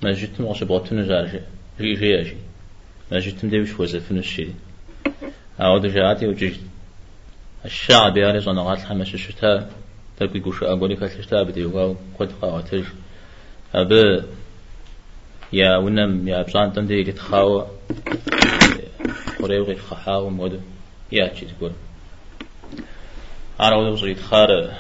ما 0.02 0.12
جيتم 0.12 0.46
غش 0.46 0.64
بغتن 0.64 1.08
جارجي 1.08 1.42
جي 1.80 1.94
جي 1.94 2.24
جي 2.24 2.36
ما 3.12 3.20
جيتم 3.20 3.50
دي 3.50 3.60
وش 3.62 3.80
وزفن 3.80 4.18
الشيء 4.18 4.54
أعود 5.62 5.86
جاءتي 5.86 6.28
وجيت 6.28 6.71
الشعب 7.65 8.18
يا 8.18 8.32
رجل 8.32 8.56
نغات 8.56 8.80
حمش 8.80 9.13
الشتاء 9.13 9.72
تبقي 10.18 10.39
قوش 10.39 10.63
أقولي 10.63 10.96
كات 10.96 11.20
الشتاء 11.20 11.44
بدي 11.44 11.65
وقاو 11.65 11.96
قد 12.20 12.32
قاوتج 12.41 12.84
أبا 13.75 14.25
يا 15.53 15.77
ونم 15.77 16.27
يا 16.27 16.41
بزان 16.41 16.74
تندي 16.74 17.00
يتخاوى 17.00 17.68
خريو 19.41 19.75
خحاو 19.75 20.30
مودو 20.30 20.60
يا 21.12 21.27
تشي 21.27 21.46
تقول. 21.46 21.72
أنا 23.60 23.75
ودو 23.75 23.96
صريت 23.96 24.22
خار 24.22 24.74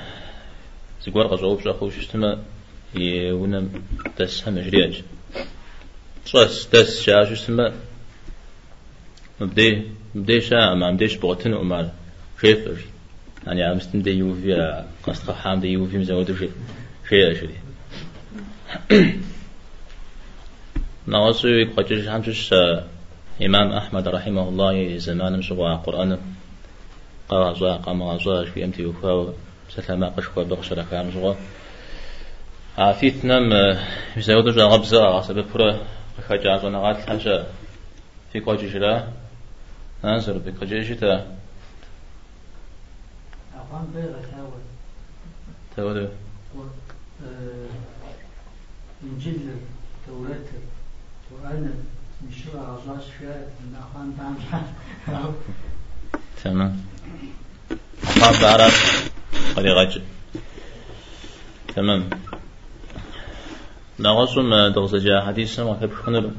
تقول 1.05 1.27
غزو 1.27 1.55
بشا 1.55 1.73
خوش 1.73 1.97
اشتما 1.97 2.39
ونم 3.41 3.83
دس 4.19 4.47
هم 4.47 4.59
جرياج 4.59 5.01
ترس 6.25 6.67
دس 6.73 7.01
شاش 7.01 7.31
اشتما 7.31 7.73
مبدي 9.41 9.87
مبدي 10.15 10.41
شا 10.41 10.73
ما 10.73 10.91
مبديش 10.91 11.15
بغتن 11.15 11.53
أمال 11.53 11.91
شيفر 12.41 12.77
يعني 13.47 13.63
عم 13.63 13.77
استمدي 13.77 14.11
يوفي 14.11 14.83
قصد 15.03 15.31
حام 15.31 15.59
دي 15.59 15.67
يوفي 15.67 15.97
مزود 15.97 16.37
شيء. 16.37 16.51
شيء 17.09 17.33
شيء. 17.33 17.55
نواصي 21.07 21.63
قجش 21.63 22.07
حمش 22.07 22.53
إمام 23.41 23.71
أحمد 23.71 24.07
رحمه 24.07 24.49
الله 24.49 24.97
زمان 24.97 25.39
مشغوا 25.39 25.75
قرآن 25.75 26.17
قرأ 27.29 27.53
زوا 27.53 27.73
قام 27.77 28.17
زوا 28.19 28.45
في 28.45 28.65
أمتي 28.65 28.85
وفاو 28.85 29.33
سلامة 29.69 30.07
قشوا 30.07 30.43
بغشرة 30.43 30.85
كام 30.91 31.11
زوا 31.11 31.33
عافيت 32.77 33.25
نم 33.25 33.77
مزود 34.17 34.55
جا 34.55 34.63
غبزة 34.63 35.05
غصب 35.05 35.45
برا 35.53 35.79
خجا 36.29 36.57
زنا 36.57 36.79
غات 36.79 36.97
حاجة 37.09 37.43
في 38.33 38.39
قجش 38.39 38.75
لا. 38.75 39.07
ننظر 40.03 40.37
بقجش 40.37 40.87
تا 40.99 41.25
أقام 43.71 43.87
بيغة 43.95 44.21
تاول 44.31 44.61
تقول 45.77 46.07
إنجيل 49.03 49.39
توراة 50.07 50.49
وأنا 51.31 51.73
مش 52.29 52.35
عزاز 52.55 53.03
فيها 53.19 53.35
من 53.61 53.75
أخوان 53.79 54.13
تعمل 54.17 54.63
تمام. 56.43 56.83
أخوان 58.03 58.41
بعرف 58.41 59.09
قد 59.55 59.65
تمام. 61.75 62.09
نغصم 63.99 64.67
دغزجا 64.67 65.21
حديثا 65.21 65.63
وكيف 65.63 65.93
خنر 65.95 66.31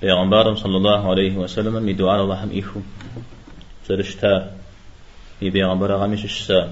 پیغمبرم 0.00 0.56
صلى 0.56 0.76
الله 0.76 1.10
عليه 1.10 1.36
وسلم 1.36 1.82
می 1.82 1.94
دعا 1.94 2.20
الله 2.20 2.44
هم 2.44 2.50
ایفو. 2.50 2.80
زرشتا 3.88 4.50
می 5.44 5.50
پیغمبر 5.50 5.96
غمیش 5.96 6.24
الشسا 6.24 6.70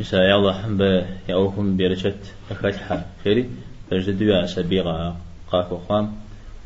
مسا 0.00 0.24
يا 0.24 0.36
الله 0.36 0.52
هم 0.52 0.78
ب 0.78 0.82
يأوهم 1.28 1.76
برشت 1.76 2.22
أكاتحا 2.50 3.04
خيري 3.24 3.50
برشت 3.90 4.10
دوا 4.10 4.46
سبيغا 4.46 5.16
قاك 5.50 5.72
وخام 5.72 6.14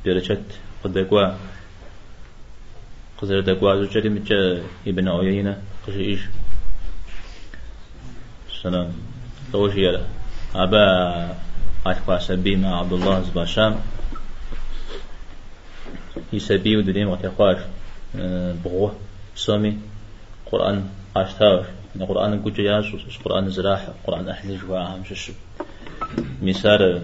برشت 0.04 0.46
قدقوا 0.84 1.26
قزر 3.18 3.40
دقوا 3.40 3.76
زوجري 3.76 4.08
مجا 4.08 4.62
ابن 4.86 5.08
عيينة 5.08 5.56
قشي 5.86 6.00
إيش 6.00 6.20
سلام 8.62 8.92
توجي 9.52 9.80
يلا 9.80 10.04
أبا 10.54 10.84
أتقوا 11.86 12.18
سبي 12.18 12.56
مع 12.56 12.80
عبد 12.80 12.92
الله 12.92 13.20
زباشام 13.20 13.80
يسبي 16.32 16.76
ودريم 16.76 17.08
وتقاش 17.08 17.58
بغوه 18.64 18.92
سامي 19.36 19.78
قرآن 20.52 20.99
أشتاش 21.22 21.66
القرآن 21.96 22.42
قد 22.42 22.54
جاس 22.54 22.84
القرآن 23.18 23.50
زراحة 23.50 23.88
القرآن 23.88 24.28
أحلى 24.28 24.56
جواها 24.56 24.96
مش 24.96 25.10
الشب 25.12 25.34
مسار 26.42 27.02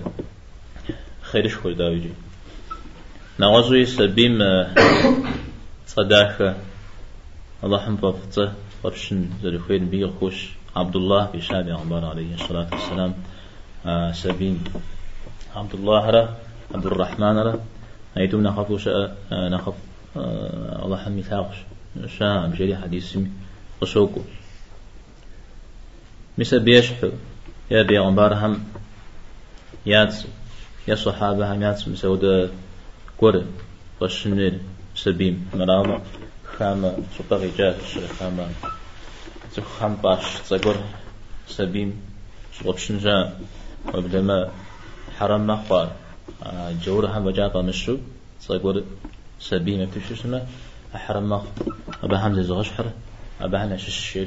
خيرش 1.22 1.54
خل 1.54 1.74
داوجي 1.74 2.10
نوازوي 3.40 3.84
سبيم 3.86 4.38
صداخة 5.86 6.54
الله 7.64 7.88
هم 7.88 7.96
بفته 7.96 8.52
فرشن 8.82 9.30
زرفين 9.42 9.86
بيغ 9.86 10.10
خوش. 10.20 10.48
عبد 10.76 10.96
الله 10.96 11.30
بشابي 11.34 11.72
عمر 11.72 12.04
عليه 12.04 12.34
الصلاة 12.34 12.68
والسلام 12.72 13.14
سبيم. 14.12 14.64
عبد 15.56 15.74
الله 15.74 16.10
را 16.10 16.36
عبد 16.74 16.86
الرحمن 16.86 17.38
را. 17.38 17.54
أيتم 18.16 18.40
نخاف 18.40 18.80
شاء 18.80 19.16
نخاف 19.32 19.74
الله 20.84 20.96
حمي 20.96 21.22
ثاقش 21.22 21.56
شاء 22.18 22.46
بجري 22.46 22.76
حديث 22.76 23.18
قصوكو 23.80 24.20
مثل 26.38 26.60
بيشحو. 26.60 27.10
يا 27.70 27.82
بيغمبر 27.82 28.34
هم 28.34 28.64
ياتس. 29.86 30.26
يا 30.88 30.94
صحابة 30.94 31.52
هم 31.52 31.62
ياتس. 31.62 31.88
مسود 31.88 32.50
قر 33.18 33.44
وشنر 34.00 34.52
سبيم 34.94 35.50
مرام 35.54 36.02
خام. 36.58 36.92
سبغي 37.18 37.50
جات 37.58 37.76
خام. 38.18 38.36
خام 39.78 39.96
باش. 40.02 40.24
تزقر 40.44 40.76
سبيم 41.48 42.00
وبشن 42.64 42.98
جاء 42.98 43.40
وبدما 43.94 44.50
حرم 45.18 45.46
مخوار 45.46 45.92
جور 46.84 47.06
هم 47.06 47.26
وجاء 47.26 47.62
مشو 47.62 47.96
تزقر 48.40 48.82
سبيم 49.40 49.90
بتشسمه 49.90 50.42
أحرم 50.94 51.28
مخ 51.30 51.42
أبا 52.02 52.16
هم 52.26 52.42
زغشحر 52.42 52.84
أبا 52.84 52.92
هم 53.40 53.76
شش 53.76 54.18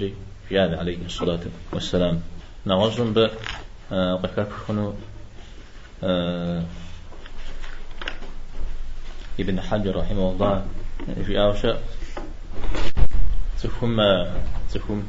جاد 0.52 0.74
عليه 0.74 1.06
الصلاة 1.06 1.40
والسلام. 1.74 2.22
نوازن 2.66 3.14
ب 3.14 3.30
آه، 3.92 4.16
قكاك 4.16 4.50
خنو 4.50 4.94
آه، 6.04 6.64
ابن 9.40 9.62
حجر 9.62 9.96
رحمه 9.96 10.30
الله 10.30 10.66
في 11.26 11.42
أوشاء 11.42 11.84
تفهم 13.64 13.98
تفهم 14.74 15.04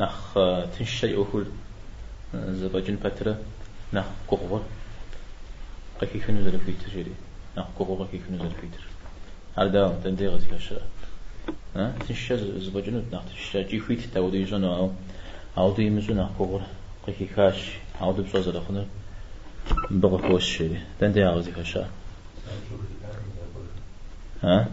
نخ 0.00 0.34
تنشي 0.78 1.16
أهل 1.16 1.46
زباجن 2.34 2.96
بترة 3.04 3.38
نخ 3.92 4.04
قغور 4.28 4.62
قكي 6.00 6.20
خنو 6.20 6.42
زل 6.42 6.60
في 6.60 6.72
تجري 6.72 7.14
نخ 7.58 7.64
قغور 7.78 8.06
قكي 8.06 8.20
خنو 8.28 8.38
زل 8.38 8.50
في 8.60 8.66
تر 8.66 8.84
هذا 9.62 10.00
تندي 10.04 10.28
غزي 10.28 10.54
هالشيء 10.54 10.82
ها؟ 11.76 11.92
تنشا 12.08 12.36
زبجنو 12.36 13.02
ناخ 13.12 13.22
تنشا 13.24 13.62
جي 13.68 13.80
فيت 13.80 14.00
تاودي 14.14 14.44
جنو 14.44 14.74
أو. 14.76 14.90
أو 15.58 15.74
دي 15.74 15.90
مزو 15.90 16.14
ناخ 16.14 16.28
كوغر 16.38 16.62
قيكي 17.06 17.24
كاش 17.24 17.56
أو 18.00 18.12
دي 18.12 18.22
بصوز 18.22 18.48
لخنا 18.48 18.86
بغا 19.90 20.28
كوش 20.28 20.56
شيء 20.56 20.80
تندي 21.00 21.26
أغزي 21.26 21.52
كاشا 21.52 21.88
ها؟ 24.42 24.68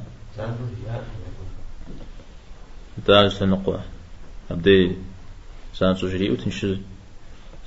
داج 3.08 3.32
سنقوى 3.32 3.80
أبدي 4.52 4.96
سان 5.74 5.96
سجري 5.96 6.32
وتنشا 6.32 6.78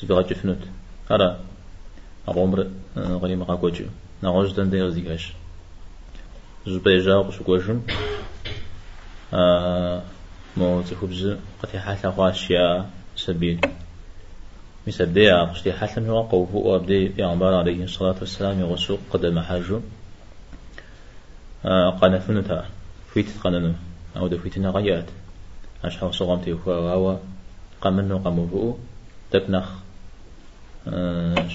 زبغا 0.03 0.23
جفنوت 0.23 0.63
هرا 1.11 1.41
أغمر 2.29 2.71
غني 2.97 3.37
مقا 3.37 3.55
كوجو 3.55 3.85
نغوش 4.23 4.53
تندي 4.53 4.83
أغزي 4.83 5.01
كاش 5.01 5.33
زبيجا 6.67 7.17
وشكوشم 7.17 7.83
مو 9.33 10.83
تخبز 10.83 11.37
قد 11.63 11.77
حالة 11.77 12.15
غاشية 12.19 12.87
سبيل 13.17 13.61
مسبدي 14.87 15.31
قشتي 15.31 15.73
حالة 15.73 16.03
من 16.03 16.11
وقو 16.11 16.47
فوق 16.47 16.75
أبدي 16.75 17.13
يا 17.19 17.27
عمر 17.27 17.55
عليه 17.55 17.85
الصلاة 17.85 18.17
والسلام 18.21 18.61
يغسو 18.61 18.97
قدم 19.11 19.41
حاجو 19.41 19.81
قنفنتا 22.01 22.65
فيت 23.15 23.27
قننو 23.45 23.73
أو 24.17 24.29
دو 24.29 24.39
فيتنا 24.39 24.71
غيات 24.71 25.09
أشحو 25.85 26.11
صغمتي 26.11 26.53
وهو 26.53 27.19
قمنو 27.81 28.19
قمو 28.19 28.77
تبنخ 29.31 29.69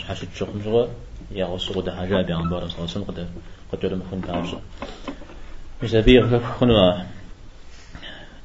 حاشت 0.07 0.27
شخم 0.35 0.61
زغا 0.65 0.87
يغسو 1.31 1.81
قد 1.81 1.89
حاجة 1.89 2.21
بي 2.21 2.33
عمر 2.33 2.67
صلى 2.67 2.77
الله 2.77 2.89
عليه 2.89 2.95
وسلم 2.95 3.03
قد 3.03 3.27
قد 3.71 3.79
جرم 3.79 4.01
خن 4.11 4.21
تعرض 4.21 4.61
مسبي 5.83 6.39
خنوا 6.59 7.14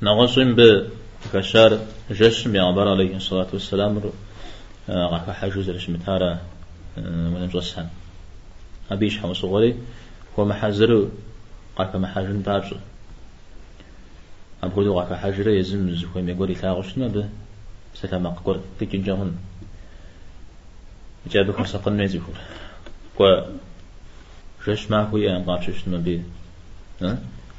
نغصن 0.03 0.57
بكشار 0.57 1.87
جسم 2.11 2.55
يعبر 2.57 2.89
عليه 2.89 3.17
الصلاة 3.17 3.47
والسلام 3.53 4.01
غاكا 4.89 5.33
حاجوز 5.33 5.71
رشمتارا 5.71 6.39
ونجوسان 6.99 7.89
أبيش 8.91 9.19
حمو 9.19 9.35
صغري 9.35 9.77
هو 10.39 10.45
محازر 10.45 11.09
غاكا 11.79 11.99
محاجن 11.99 12.43
تارجو 12.43 12.77
أبغض 14.63 14.87
غاكا 14.87 15.17
حاجر 15.17 15.49
يزم 15.49 15.95
زخوي 15.95 16.23
ميقولي 16.23 16.55
ثاغشنا 16.55 17.07
ب 17.07 17.29
سلام 17.95 18.27
أقول 18.27 18.61
تكين 18.81 19.03
جهن. 19.03 19.37
جابكم 21.31 21.65
سقن 21.65 21.93
ميزيكور 21.93 22.35
و 23.21 23.41
جش 24.67 24.91
ما 24.91 25.03
هو 25.03 25.43
قابشش 25.47 25.89
ما 25.89 25.99
بي 25.99 26.23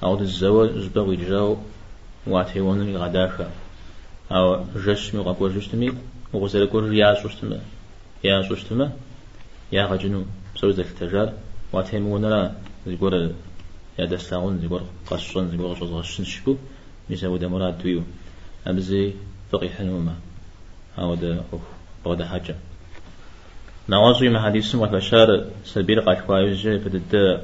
أو 0.03 0.19
الزواج 0.19 0.77
زبغي 0.77 1.15
جاو 1.15 1.57
واتيون 2.27 2.97
غداخا 2.97 3.51
أو 4.31 4.65
جش 4.75 5.15
مي 5.15 5.21
قبو 5.21 5.47
جشتمي 5.47 5.93
وغزل 6.33 6.65
كور 6.65 6.93
يا 6.93 7.13
ششتمي 7.23 7.59
يا 8.23 8.41
ششتمي 8.41 8.89
يا 9.71 9.85
غجنو. 9.85 10.23
سوز 10.55 10.79
التجار 10.79 11.33
واتيم 11.73 12.07
ونرا 12.07 12.55
زيقور 12.87 13.13
يا 13.99 14.05
دستاون 14.05 14.59
زيقور 14.61 14.81
قشن 15.07 15.49
زيقور 15.51 15.75
شوز 15.75 15.91
غشن 15.91 16.23
شكو. 16.23 16.55
ميساو 17.09 17.37
دمرات 17.37 17.73
دويو. 17.73 18.03
أمزي 18.67 19.13
فقي 19.51 19.69
حنوما. 19.69 20.15
أو 20.99 21.15
ده 21.15 21.43
أوه 21.53 21.61
بغدا 22.05 22.25
حاجة. 22.25 22.55
نوازي 23.89 24.29
ما 24.29 24.41
حديث 24.45 24.75
ما 24.75 24.87
فشار 24.87 25.45
سبيل 25.65 26.01
قاشوايو 26.01 26.53
جي 26.53 26.77
بدد 26.77 27.41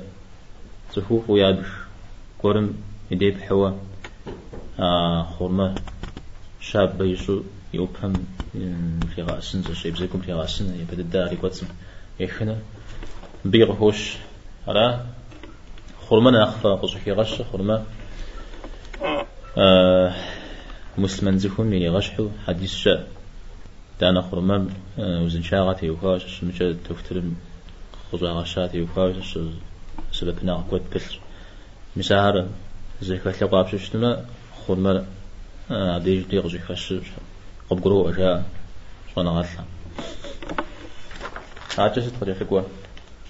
تفوف 0.93 1.29
ويابش 1.29 1.67
قرم 2.43 2.73
يديب 3.11 3.41
حوا. 3.41 3.71
خورما 4.77 5.75
شاب 6.59 6.97
بيسو 6.97 7.41
يوبهم 7.73 8.13
في 9.15 9.21
غاسن 9.21 9.61
زي 9.61 9.75
شيء 9.75 9.91
بزيكم 9.91 10.19
في 10.21 10.33
غاسن 10.33 10.79
يبدأ 10.79 11.01
الدار 11.01 11.33
يقسم 11.33 11.67
يخنا 12.19 12.57
بيغ 13.45 13.71
هوش 13.71 14.17
على 14.67 15.05
خورما 16.07 16.31
نخفى 16.31 16.67
قصحي 16.67 17.11
غش 17.11 17.41
خورما 17.41 17.83
مسلمان 20.97 21.39
زكون 21.39 21.73
يعني 21.73 21.89
غشحو 21.89 22.29
حديث 22.47 22.75
شاء 22.75 23.07
دانا 24.01 24.21
خورما 24.21 24.67
وزن 24.97 25.43
شاغتي 25.43 25.89
وكاش 25.89 26.43
مجا 26.43 26.75
تفترم 26.89 27.35
خزا 28.11 28.31
غشاتي 28.31 28.81
وكاش 28.81 29.39
سبب 30.11 30.43
ناقوت 30.43 30.81
بس 30.95 31.03
مسار 31.95 32.47
زي 33.01 33.17
كتلقى 33.17 33.65
بشتنا 34.66 34.66
خورما 34.66 35.06
عديج 35.70 36.24
دي 36.26 36.38
غزي 36.38 36.58
خش 36.58 36.94
قبقرو 37.70 38.10
أشياء 38.10 38.44
صنع 39.14 39.30
غسلا 39.30 39.64
عجزت 41.78 42.12
قد 42.20 42.28
يفقوا 42.28 42.62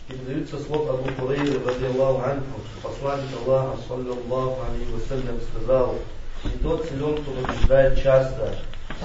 Передаются 0.09 0.59
слов 0.59 0.91
Абу 0.91 1.09
Хурейры, 1.19 1.61
радиаллаху 1.65 2.23
анху, 2.29 2.61
что 2.67 2.89
посланник 2.89 3.31
Аллаха, 3.47 3.79
саллаллаху 3.89 4.61
алейхи 4.69 4.91
вассалям, 4.93 5.41
сказал, 5.49 5.95
не 6.45 6.51
тот 6.63 6.85
силен, 6.87 7.23
кто 7.23 7.31
побеждает 7.31 8.03
часто, 8.03 8.55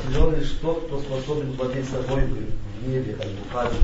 силен 0.04 0.36
лишь 0.36 0.50
тот, 0.62 0.86
кто 0.86 1.00
способен 1.00 1.52
владеть 1.52 1.88
собой 1.88 2.24
в 2.24 2.86
гневе, 2.86 3.16
аль-Бухари 3.22 3.76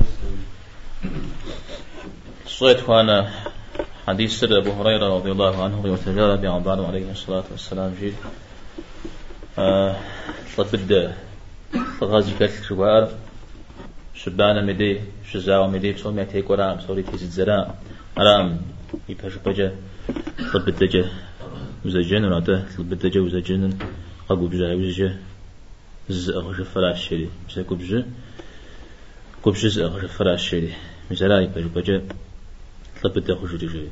صيت 2.46 2.88
وانا 2.88 3.30
حديث 4.09 4.39
سر 4.39 4.57
أبو 4.57 4.71
هريرة 4.71 5.07
رضي 5.17 5.31
الله 5.31 5.63
عنه 5.63 5.77
وتجارة 5.85 6.35
بعضان 6.35 6.79
عليه 6.85 7.11
الصلاة 7.11 7.43
والسلام 7.51 7.93
جيد 7.99 8.15
آه 9.59 9.95
بدا 10.57 11.13
غازي 12.03 12.33
كالك 12.39 12.63
شوار 12.67 13.03
شبانا 14.15 14.61
مدي 14.65 15.01
شزاو 15.31 15.67
مدي 15.67 15.93
بصوم 15.93 16.17
يعتيك 16.17 16.49
ورام 16.49 16.79
سوري 16.87 17.03
تيزد 17.03 17.29
زرام 17.29 17.67
رام 18.17 18.61
يبهش 19.09 19.35
بجا 19.45 19.75
بدا 20.53 20.85
جا 20.85 21.03
وزجن 21.85 22.25
وراته 22.25 22.65
بدا 22.79 23.09
جا 23.13 23.19
وزجن 23.21 23.61
قاقو 24.29 24.47
بجا 24.47 24.73
وزجا 24.73 25.09
زأغش 26.09 26.61
فراش 26.61 27.09
شري 27.09 27.29
بسا 27.47 27.61
كبجا 27.61 27.99
كبجا 29.45 29.69
زأغش 29.69 30.03
فراش 30.17 30.49
شري 30.49 30.73
مثلا 31.11 31.41
يبهش 31.45 31.65
بجا 31.75 31.97
بدا 33.07 33.35
خشو 33.35 33.57
جي 33.57 33.89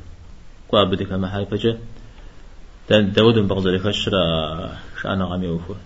قوا 0.68 0.84
بدي 0.84 1.04
كما 1.04 1.36
هاي 1.36 1.44
بجا 1.44 1.78
داود 2.90 3.38
بغض 3.38 3.66
لك 3.66 3.86
الشرا 3.86 4.78
شأنا 5.02 5.24
غامي 5.24 5.48
وفور 5.48 5.76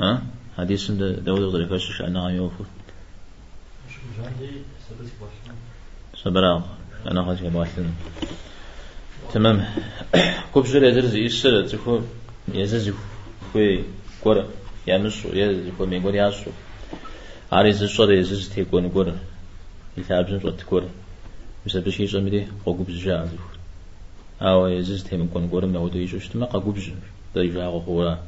ها؟ 0.00 0.22
حديث 0.58 0.90
داود 0.90 1.42
غير 1.54 1.68
فاش 1.68 2.02
أنا 2.02 2.24
غاي 2.24 2.34
يوفر 2.34 2.64
صبرا 6.16 6.62
أنا 7.10 7.20
غاي 7.20 7.36
يباشلن 7.46 7.94
تمام. 9.32 9.64
كوبجر 10.54 10.84
يزرز 10.84 11.14
يسر 11.14 11.66
تكو 11.66 12.00
يزز 12.54 12.92
خوي 13.52 13.84
كورا 14.22 14.44
يامسو 14.86 15.28
يزز 15.32 15.70
كو 15.78 15.86
ميغور 15.86 16.14
ياسو. 16.14 16.50
عاريز 17.52 17.82
الصور 17.82 18.12
يزز 18.12 18.48
تيكون 18.48 18.90
كورا 18.90 19.16
يتعبزن 19.96 20.40
صوت 20.40 20.62
كورا 20.62 20.88
بس 21.66 21.76
بشي 21.76 22.06
صمدي 22.06 22.46
قوقب 22.66 22.90
زجاع 22.90 23.28
أو 24.42 24.66
يزز 24.66 25.04
تيمن 25.04 25.28
كون 25.28 25.48
كورا 25.48 25.66
مودو 25.66 25.98
يشوش 25.98 26.28
تما 26.28 26.46
قوقب 26.46 26.78
زجاع 26.78 26.94
دا 27.34 27.42
يجاع 27.42 27.66
غورا 27.68 28.18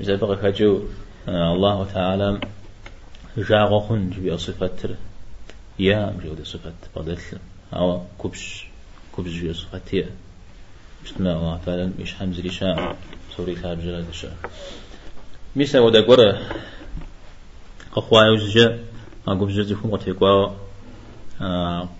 بزبغ 0.00 0.36
خجو 0.42 0.82
الله 1.28 1.86
تعالى 1.94 2.40
جاغو 3.38 3.80
خن 3.80 4.10
جبي 4.10 4.38
صفات 4.38 4.80
يا 5.78 6.14
مجود 6.18 6.42
صفات 6.42 6.74
بدل 6.96 7.18
أو 7.72 8.02
كبش 8.22 8.66
كبش 9.16 9.30
جبي 9.30 9.54
صفات 9.54 9.94
يا 9.94 10.10
مشتما 11.04 11.32
الله 11.32 11.60
تعالى 11.66 11.90
مش 11.98 12.14
حمز 12.14 12.40
لشاء 12.40 12.96
سوري 13.36 13.54
كاب 13.54 13.80
جلال 13.80 14.04
الشاء 14.08 14.36
ميسا 15.56 15.80
ودا 15.80 16.00
قرى 16.00 16.38
قخوا 17.92 18.22
يوزجا 18.22 18.78
أقوم 19.28 19.48
جزي 19.48 19.74
فم 19.74 19.90
قد 19.90 20.08
يقوا 20.08 20.48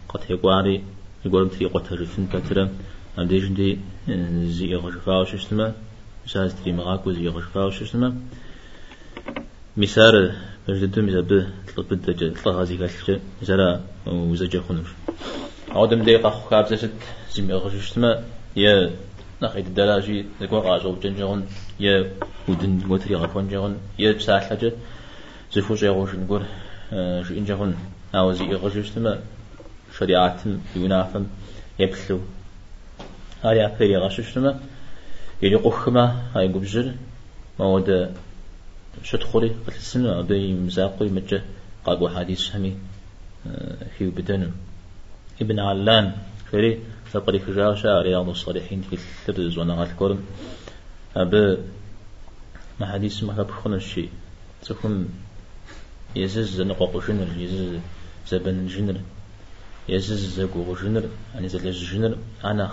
قد 0.08 0.20
يقواري 0.30 0.84
يقول 1.24 1.50
في 1.50 1.64
قد 1.64 1.84
هجفن 1.90 2.26
كترم 2.32 2.68
أمديجن 3.18 3.54
دي 3.54 3.78
زي 4.56 4.74
غشفاو 4.74 5.24
ششتما 5.24 5.72
شاز 6.26 6.54
تري 6.54 6.72
مغاك 6.72 7.06
وزي 7.06 7.28
غشفا 7.28 7.64
وشسما 7.64 8.16
مسار 9.76 10.32
بجدو 10.68 11.02
مزاب 11.02 11.46
تلق 11.66 11.88
بدج 11.90 12.32
تلق 12.34 12.48
غازي 12.48 12.76
كالش 12.76 13.10
مسارا 13.42 13.80
وزجا 14.06 14.60
خنوش 14.68 14.90
عودم 15.70 16.02
دقيقة 16.02 16.30
خاب 16.30 16.66
زشت 16.66 16.90
زي 17.34 17.52
غششتما 17.52 18.24
يا 18.56 18.90
نخيد 19.42 19.66
الدراجي 19.66 20.26
ذكوا 20.40 20.60
غاجو 20.60 20.94
جنجون 21.02 21.46
يا 21.80 22.12
ودن 22.48 22.80
وتري 22.90 23.14
غفون 23.14 23.48
جون 23.48 23.76
يا 23.98 24.12
بساح 24.12 24.48
حاجة 24.48 24.72
زفو 25.52 25.74
جي 25.74 25.88
غوش 25.88 26.14
نقول 26.14 26.42
شو 26.92 27.34
إن 27.34 27.44
جون 27.44 27.76
أو 28.14 28.32
زي 28.32 28.54
غششتما 28.54 29.20
شريعتم 29.98 30.58
ينافم 30.76 31.24
يبلو 31.78 32.20
هاي 33.44 33.66
أبيري 33.66 33.96
غششتما 33.96 34.60
يلي 35.42 35.56
قخما 35.56 36.22
هاي 36.34 36.48
قبجر 36.48 36.94
ما 37.58 37.66
ود 37.66 38.14
شتخوري 39.02 39.48
قتل 39.66 39.76
السنة 39.76 40.20
أبي 40.20 40.52
مزاقوي 40.52 41.08
مجة 41.08 41.42
قاقو 41.84 42.08
حديث 42.08 42.56
همي 42.56 42.76
في 43.98 44.10
بدن 44.10 44.52
ابن 45.40 45.58
علان 45.60 46.12
فري 46.52 46.78
فقري 47.12 47.38
فجاشا 47.38 48.02
رياض 48.02 48.28
الصالحين 48.28 48.82
في 48.82 48.92
الثبت 48.92 49.58
وأنا 49.58 49.82
الكرم 49.82 50.24
أبي 51.16 51.58
ما 52.80 52.86
حديث 52.92 53.24
ما 53.24 53.32
كبخون 53.32 53.74
الشيء 53.74 54.10
تكون 54.62 55.08
يزز 56.16 56.60
نقاق 56.60 57.08
جنر 57.08 57.28
يزز 57.38 57.80
زبن 58.28 58.66
جنر 58.66 58.96
يزز 59.88 60.40
زقو 60.40 60.74
جنر 60.82 61.04
يعني 61.34 61.48
زلج 61.48 61.92
جنر 61.92 62.16
أنا 62.44 62.70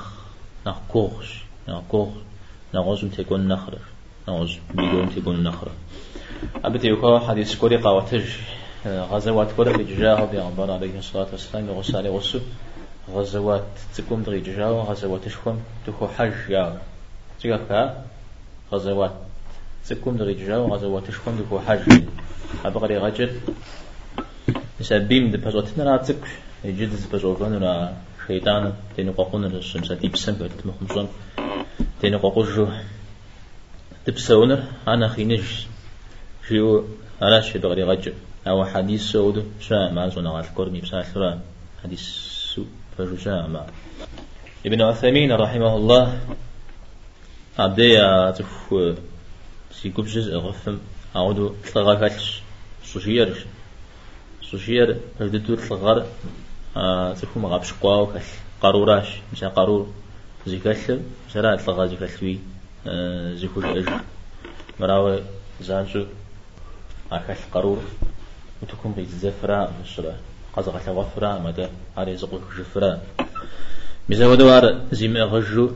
نخ 0.68 0.78
كوغش 0.88 1.44
نخ 1.70 1.96
نغوز 2.74 3.06
تكون 3.18 3.48
نخر 3.48 3.78
نغوز 4.28 4.58
بيقون 4.74 5.16
تكون 5.16 5.44
نخر 5.44 5.68
أبتي 6.66 6.88
يكون 6.88 7.20
حديث 7.20 7.56
كوري 7.56 7.78
قواتج 7.78 8.24
غزوات 8.86 9.52
كوري 9.52 9.74
بجاهه 9.74 10.26
بيغمبر 10.32 10.72
عليه 10.72 11.00
الصلاة 11.00 11.28
والسلام 11.32 11.70
وغسالي 11.70 12.10
غسو 12.10 12.40
غزوات 13.12 13.68
تكون 13.96 14.24
دغي 14.24 14.40
جاهه 14.40 14.84
غزوات 14.84 15.28
شكم 15.28 15.60
تكو 15.88 16.08
حج 16.08 16.50
يا. 16.50 16.82
تيغا 17.42 18.04
غزوات 18.72 19.29
تكون 19.88 20.18
دغي 20.18 20.34
جاهه 20.34 20.68
غزوات 20.68 21.12
شكم 21.12 21.38
تكو 21.38 21.60
حج 21.60 22.04
أبغري 22.66 22.98
غجل 22.98 23.32
نسبيم 24.82 25.32
دبزوتنا 25.32 25.84
راتك 25.84 26.24
يجد 26.64 26.90
دبزوتنا 26.90 27.98
شيطان. 28.28 28.74
تينو 28.96 29.12
قاقون 29.12 29.46
الشمسة 29.46 29.96
تيبسم 29.96 30.34
كتت 30.36 30.66
مخمصون 30.66 31.08
تين 32.02 32.16
قوقجو 32.18 32.68
تبسونر 34.06 34.64
أنا 34.88 35.08
خينج. 35.08 35.44
جيو 36.50 36.86
شيء 37.40 37.62
بغري 37.62 37.84
غج 37.84 38.10
أو 38.48 38.66
حديث 38.66 39.02
سود. 39.02 39.52
شاء 39.60 39.92
ما 39.92 40.10
زون 40.10 40.28
على 40.28 40.46
الكرم 40.46 40.80
بسال 40.80 41.06
ثرا 41.06 41.40
حديث 41.84 42.02
سو. 42.54 42.64
فجو 42.98 43.16
ما 43.26 43.66
ابن 44.66 44.82
عثيمين 44.82 45.32
رحمه 45.32 45.76
الله. 45.76 46.20
عبدي 47.60 48.00
تف 49.80 49.84
سي 49.84 49.90
كبجز 49.90 50.30
أغفم 50.30 50.78
أعود 51.16 51.56
تلغاكش 51.74 52.42
سوشير 52.84 53.46
سوشير 54.52 54.98
هدتو 55.20 55.56
تلغار 55.56 56.06
تفهم 57.16 57.46
غابش 57.46 57.74
قواو 57.74 58.08
كش 58.14 58.24
قاروراش 58.62 59.08
مش 59.34 59.44
قارور 59.44 59.88
زيكال 60.48 61.02
سرا 61.34 61.56
تلغا 61.56 61.86
زيكال 61.86 62.08
في 62.08 62.40
زيكول 63.36 63.66
أجر 63.66 64.02
مراوي 64.80 65.24
زانشو 65.62 66.06
أكل 67.12 67.34
قرور 67.54 67.80
وتكون 68.62 68.92
بيت 68.92 69.10
زفرا 69.10 69.74
مشرا 69.82 70.16
قزغة 70.54 70.92
غفرا 70.92 71.40
مدى 71.40 71.68
علي 71.98 72.18
زقوك 72.18 72.42
جفرا 72.60 73.02
مزا 74.10 74.28
ودوار 74.28 74.82
زيم 74.92 75.18
أغجو 75.18 75.72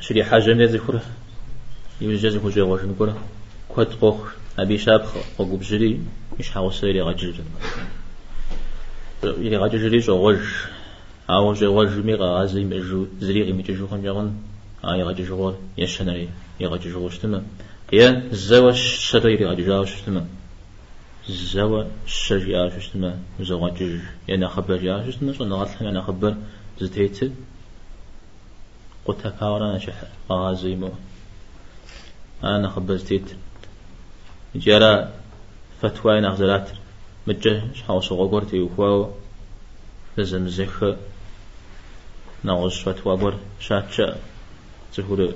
شري 0.00 0.24
حاجة 0.24 0.54
من 0.54 0.66
يوجد 2.00 2.36
كوجي 2.42 2.60
غوشن 2.60 2.94
كره 2.98 3.16
كوت 3.68 3.92
قوخ 4.00 4.32
أبي 4.58 4.78
شابخ 4.78 5.16
وقوب 5.38 5.60
جري 5.60 6.00
مش 6.38 6.50
حاوس 6.50 6.84
يلي 6.84 7.02
غجر 7.02 7.34
يلي 9.24 9.56
غجر 9.56 9.78
جري 9.78 9.98
جو 9.98 10.28
غج 10.28 10.44
أو 11.30 11.52
جو 11.52 11.80
غج 11.80 12.04
ميغا 12.04 12.26
غازي 12.38 12.64
مجو 12.64 13.06
زريغي 13.20 13.52
مجو 13.52 13.86
خنجغن 13.86 14.28
آي 14.84 15.02
غج 15.02 15.22
جو 15.22 15.54
يشنري 15.78 16.28
يغج 16.60 16.88
جو 16.88 17.08
شتما 17.08 17.42
يا 17.92 18.28
زوا 18.32 18.72
شريري 18.72 19.44
غج 19.46 19.60
جو 19.66 19.84
شتما 19.84 20.26
زوا 21.28 21.84
شجيا 22.06 22.78
شتما 22.78 23.18
زوا 23.40 23.70
جج 23.70 24.00
يا 24.28 24.48
خبر 24.48 24.84
يا 24.84 25.10
شتما 25.10 25.32
شو 25.32 25.44
نغلط 25.44 25.70
أنا 25.80 26.02
خبر 26.02 26.36
زتيت 26.80 27.32
قلت 29.04 29.22
كاورا 29.40 29.78
شح 29.78 29.98
غازي 30.30 30.76
مو 30.76 30.90
أنا 32.44 32.68
خبر 32.68 32.96
زتيت 32.96 33.36
جرى 34.56 35.12
فتوى 35.82 36.20
نغزلات. 36.20 36.70
مجه 37.26 37.62
شحاوس 37.74 38.12
غوغورتي 38.12 38.60
وخواو 38.60 39.10
لازم 40.16 40.48
زخ. 40.48 40.84
نغز 42.44 42.72
فتوى 42.72 43.16
بور 43.16 43.34
شاتشا 43.60 44.16
زهور. 44.94 45.34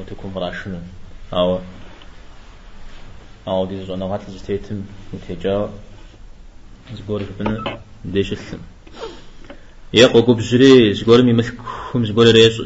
وتكون 0.00 0.32
مراشن 0.34 0.82
أو. 1.32 1.58
أو 3.48 3.66
دي 3.66 3.86
زونا 3.86 4.06
غات 4.06 4.30
زتيتم. 4.30 4.82
وتجاو 5.12 5.68
زقول 6.94 7.22
بن. 7.40 7.78
ديش 8.04 8.32
الثم 8.32 8.58
يقو 9.92 10.20
قبجري 10.20 10.94
زقول 10.94 11.24
مي 11.24 11.32
ملكهم 11.32 12.04
زقول 12.04 12.32
ريس 12.32 12.62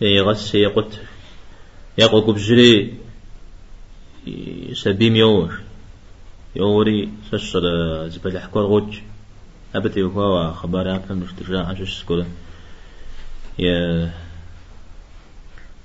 يغس. 0.00 0.54
يقط 0.54 0.90
يقو 1.98 2.20
قبجري 2.20 2.94
سبيم 4.72 5.16
يور 5.16 5.60
يوري 6.56 7.08
سشر 7.32 7.62
زبل 8.08 8.38
حكور 8.38 8.62
غوج 8.62 8.98
أبتي 9.74 10.02
وهو 10.02 10.52
خبر 10.52 10.96
أفهم 10.96 11.16
مش 11.18 11.32
ترجع 11.32 11.66
عشش 11.66 12.00
سكولا. 12.00 12.26
يا 13.58 14.12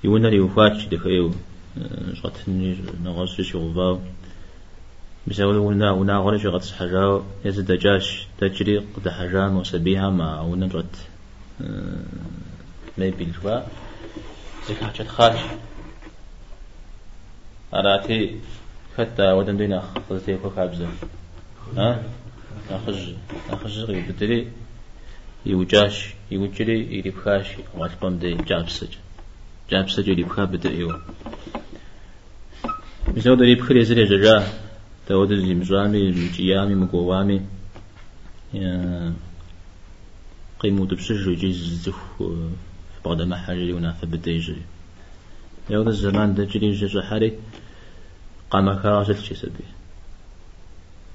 يونا 0.04 0.28
لي 0.28 0.40
وفاتش 0.40 0.84
دخيو 0.84 1.30
شغتني 2.14 2.76
نغش 3.04 3.40
شغباو 3.40 4.00
بسبب 5.26 5.56
ونا 5.56 5.90
ونا 5.90 6.18
غير 6.18 6.38
شغت 6.38 6.70
حاجة 6.70 7.20
يزيد 7.44 7.66
دجاج 7.66 8.26
تجري 8.38 8.78
قد 8.78 9.08
حاجة 9.08 9.48
وسبيها 9.48 10.10
ما 10.10 10.40
ونا 10.40 10.66
جت 10.66 10.96
ما 12.98 13.04
يبي 13.04 13.24
الجوا 13.24 13.60
زكاة 14.68 15.04
خارج 15.04 15.38
أراتي 17.74 18.40
حتى 18.98 19.32
ودن 19.32 19.56
دوينا 19.56 19.82
خذتي 20.08 20.38
فوق 20.38 20.58
عبزة. 20.58 20.88
ها؟ 21.76 22.02
أخج 22.70 23.12
أخج 23.50 23.78
غي 23.78 24.00
بدري 24.00 24.48
يوجاش 25.46 26.14
يوجري 26.30 26.98
يريبخاش 26.98 27.46
والقم 27.74 28.18
دي 28.18 28.34
جابسج. 28.34 28.92
جابسج 29.70 30.08
يريبخا 30.08 30.44
بدري 30.44 30.78
يو 30.78 31.00
بسبب 33.16 33.42
يريبخ 33.42 33.70
يزري 33.70 34.04
ججا 34.04 34.46
تود 35.08 35.30
المجامي 35.32 35.98
المجيامي 35.98 36.74
مقوامي. 36.74 37.40
قيمو 40.60 40.84
تبسج 40.84 41.26
يجيز 41.26 41.56
زخ 41.84 42.22
بعد 43.04 43.22
ما 43.22 43.36
حاجة 43.36 43.58
ينافى 43.58 44.06
بديجري 44.06 44.62
يوضا 45.70 45.90
الزمان 45.90 46.34
دجري 46.34 46.70
ججا 46.70 47.02
حري 47.02 47.38
قام 48.54 48.74
كراسل 48.82 49.24
شي 49.24 49.34
سبي 49.34 49.64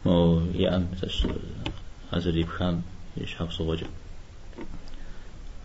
مو 0.06 0.42
يأم 0.54 0.88
تس 1.02 1.28
أزري 2.14 2.44
بخام 2.44 2.82
يشحف 3.18 3.52
صوجة. 3.52 3.88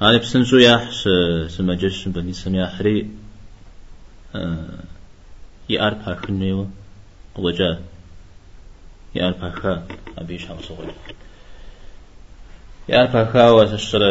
أنا 0.03 0.19
بسنسو 0.19 0.57
يحس 0.57 1.09
سمجش 1.49 2.09
بني 2.09 2.33
سمي 2.33 2.65
أحري 2.65 3.11
يأرب 5.69 5.99
هاكنيو 5.99 6.67
وجا 7.37 7.81
يأرب 9.15 9.45
هاكا 9.45 9.87
أبي 10.19 10.35
يشحف 10.35 10.65
صوجة. 10.69 10.95
يأرب 12.89 13.17
هاكا 13.17 13.51
وتشتر 13.51 14.03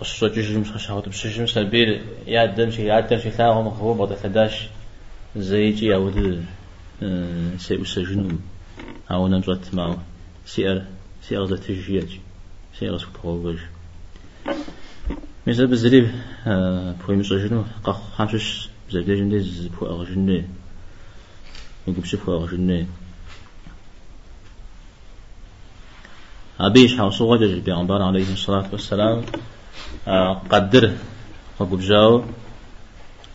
قصة 0.00 0.28
جيجم 0.28 0.64
خشاوت 0.64 1.08
بسجم 1.08 1.46
سبيل 1.46 2.02
يعدم 2.26 2.70
شي 2.70 2.84
يعدم 2.84 3.18
شي 3.18 3.30
ثاهم 3.30 3.66
هو 3.66 3.94
بضع 3.94 4.14
ثداش 4.14 4.68
زيجي 5.36 5.94
أود 5.94 6.44
سيسجنون 7.58 8.40
أو 9.10 9.28
نمزت 9.28 9.74
معه 9.74 10.02
سير 10.46 10.84
سير 11.22 11.44
ذات 11.44 11.70
الجياج 11.70 12.18
سير 12.78 12.98
سكتوغج 12.98 13.58
مثل 15.46 15.66
بزريب 15.66 16.10
بوي 17.06 17.16
مسجنو 17.16 17.64
قخ 17.84 17.98
خمسش 18.16 18.68
بزريب 18.88 19.06
جندي 19.06 19.40
زبو 19.40 19.86
أغجني. 19.86 20.44
يقبش 21.88 22.14
بو 22.14 22.36
أغجني. 22.36 22.86
أبيش 26.60 26.96
حوصو 26.96 27.34
غجج 27.34 27.58
بيغمبار 27.58 28.02
عليه 28.02 28.32
الصلاة 28.32 28.68
والسلام. 28.72 29.22
قدر 30.50 30.92
وقبجاو 31.58 32.24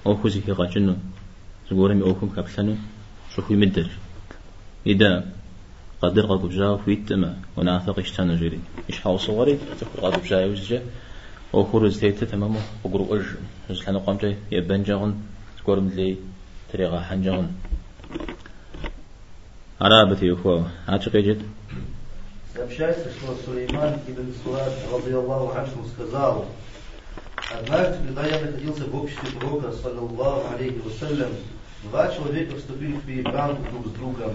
أو 0.05 0.15
خوزي 0.17 0.41
في 0.41 0.51
غجنو 0.51 0.95
زغورمي 1.70 2.02
أوكم 2.02 2.28
كابلانو 2.28 2.74
شو 3.34 3.42
في 3.42 3.56
مدر 3.56 3.88
إذا 4.86 5.26
قدر 6.02 6.26
قد 6.26 6.42
بجاو 6.42 6.78
في 6.78 6.92
التما 6.92 7.36
ونافق 7.56 7.98
اشتان 7.98 8.36
جري 8.36 8.60
إيش 8.90 9.00
حاول 9.00 9.20
صوري 9.20 9.58
تقول 9.80 10.12
قد 10.12 10.22
بجاو 10.22 10.50
وزجا 10.50 10.82
أو 11.54 11.64
خروج 11.64 11.98
تيتا 11.98 12.26
تمامو 12.26 12.58
وقرو 12.84 13.16
أج 13.16 13.24
نزل 13.70 13.98
قام 13.98 14.16
جاي 14.16 14.36
يبان 14.52 14.82
جاغن 14.82 15.14
تقول 15.58 15.80
مدلي 15.82 16.16
طريقة 16.72 17.00
حنجاغن 17.00 17.48
عرابتي 19.80 20.26
يخوا 20.26 20.62
عاتق 20.88 21.16
جد 21.16 21.42
Сообщается, 22.56 23.10
что 23.10 23.36
Сулейман 23.44 24.00
ибн 24.08 24.32
Сурат, 24.42 24.72
радиаллаху 24.90 25.58
анху, 25.58 25.84
сказал, 25.94 26.46
Однажды, 27.52 27.98
когда 28.06 28.26
я 28.26 28.40
находился 28.40 28.84
в 28.84 28.96
обществе 28.96 29.28
пророка, 29.38 29.72
саллаллаху 29.72 30.54
алейхи 30.54 30.78
вассалям, 30.78 31.32
два 31.83 32.09
человека 32.09 32.55
вступили 32.57 32.93
в 32.93 33.05
перебранку 33.05 33.63
друг 33.71 33.87
с 33.87 33.91
другом, 33.91 34.33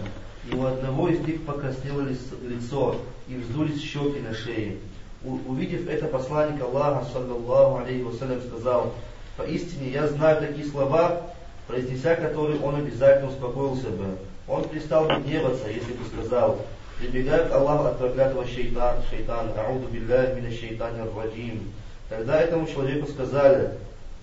и 0.50 0.54
у 0.54 0.64
одного 0.64 1.08
из 1.08 1.20
них 1.20 1.44
покраснело 1.44 2.02
лицо, 2.02 2.96
и 3.28 3.36
вздулись 3.36 3.82
щеки 3.82 4.20
на 4.20 4.34
шее. 4.34 4.76
Увидев 5.24 5.88
это, 5.88 6.06
посланник 6.06 6.62
Аллаха, 6.62 7.04
саллаллаху 7.12 7.84
алейхи 7.84 8.02
вассалям, 8.02 8.40
сказал, 8.42 8.94
поистине 9.36 9.90
я 9.90 10.06
знаю 10.06 10.40
такие 10.40 10.66
слова, 10.66 11.22
произнеся 11.66 12.14
которые 12.14 12.60
он 12.60 12.76
обязательно 12.76 13.30
успокоился 13.30 13.88
бы. 13.90 14.18
Он 14.46 14.68
перестал 14.68 15.06
бы 15.06 15.16
гневаться, 15.16 15.68
если 15.68 15.92
бы 15.94 16.04
сказал, 16.04 16.60
прибегает 17.00 17.52
Аллах 17.52 17.86
от 17.86 17.98
проклятого 17.98 18.46
шейтана, 18.46 19.02
шейтана, 19.10 19.50
ауду 19.66 19.88
билляхи 19.88 20.36
мина 20.36 20.50
шейтани 20.50 21.00
раджим. 21.00 21.72
Тогда 22.08 22.40
этому 22.40 22.66
человеку 22.68 23.10
сказали, 23.10 23.72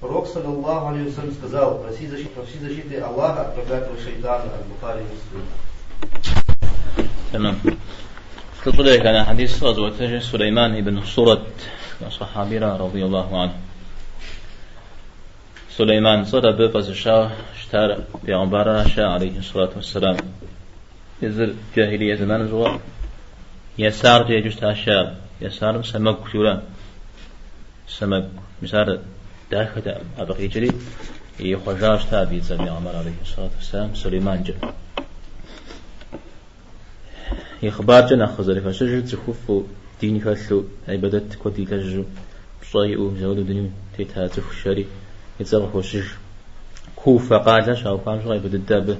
пророк, 0.03 0.27
саллаллаху 0.27 0.89
алейхи 0.89 1.13
сказал, 1.39 1.83
проси 1.83 2.07
защиты, 2.07 2.31
проси 2.31 2.59
защиты 2.59 3.01
Аллаха 3.01 3.43
от 3.43 3.55
проклятого 3.55 3.99
шейтана, 3.99 4.45
от 4.45 4.67
Бухари 4.67 5.03
Муслим. 5.03 5.45
تمام 7.33 7.57
تطلع 8.65 9.09
على 9.09 9.25
حديث 9.25 9.63
غزوة 9.63 10.21
سليمان 10.21 10.81
بن 10.81 11.05
سورة 11.05 11.47
صحابي 12.11 12.59
رضي 12.59 13.05
الله 13.05 13.43
عنه 13.43 13.53
سليمان 15.71 16.25
صار 16.25 16.51
بفز 16.51 16.89
الشاه 16.89 17.31
اشتار 17.57 18.05
بيغمبار 18.25 18.89
شاء 18.89 19.07
عليه 19.07 19.39
الصلاة 19.39 19.71
والسلام 19.77 20.17
يزر 21.23 21.55
جاهلية 21.77 22.15
زمان 22.15 22.49
زوا 22.49 22.79
يسار 23.79 24.27
جي 24.27 24.41
جشت 24.41 24.73
شاب 24.73 25.17
يسار 25.41 25.83
سمك 25.83 26.19
شورا 26.33 26.63
سمك 27.89 28.29
مسار 28.63 28.99
داخل 29.54 29.96
أبقي 30.18 30.48
جري 30.48 30.72
يخرجاش 31.40 32.06
تابي 32.06 32.40
زمي 32.40 32.70
عمر 32.70 32.96
عليه 32.96 33.22
الصلاة 33.22 33.50
والسلام. 33.56 33.96
سليمان 33.96 34.44
جاء 34.44 34.74
يخبار 37.64 38.08
جنا 38.08 38.28
خزر 38.28 38.62
فشجر 38.62 39.02
تخف 39.02 39.64
ديني 40.02 40.20
فلو 40.20 40.64
عبادت 40.88 41.36
كودي 41.36 41.66
لجو 41.66 42.04
بصايئو 42.62 43.16
زود 43.16 43.48
دنيو. 43.48 43.70
تيتها 43.98 44.28
تخشري 44.28 44.86
يتصرف 45.40 45.76
وشج 45.76 46.08
كوفة 46.96 47.38
قال 47.38 47.78
شاو 47.78 47.98
قام 47.98 48.22
شغل 48.22 48.34
عبادت 48.34 48.70
دابة. 48.70 48.98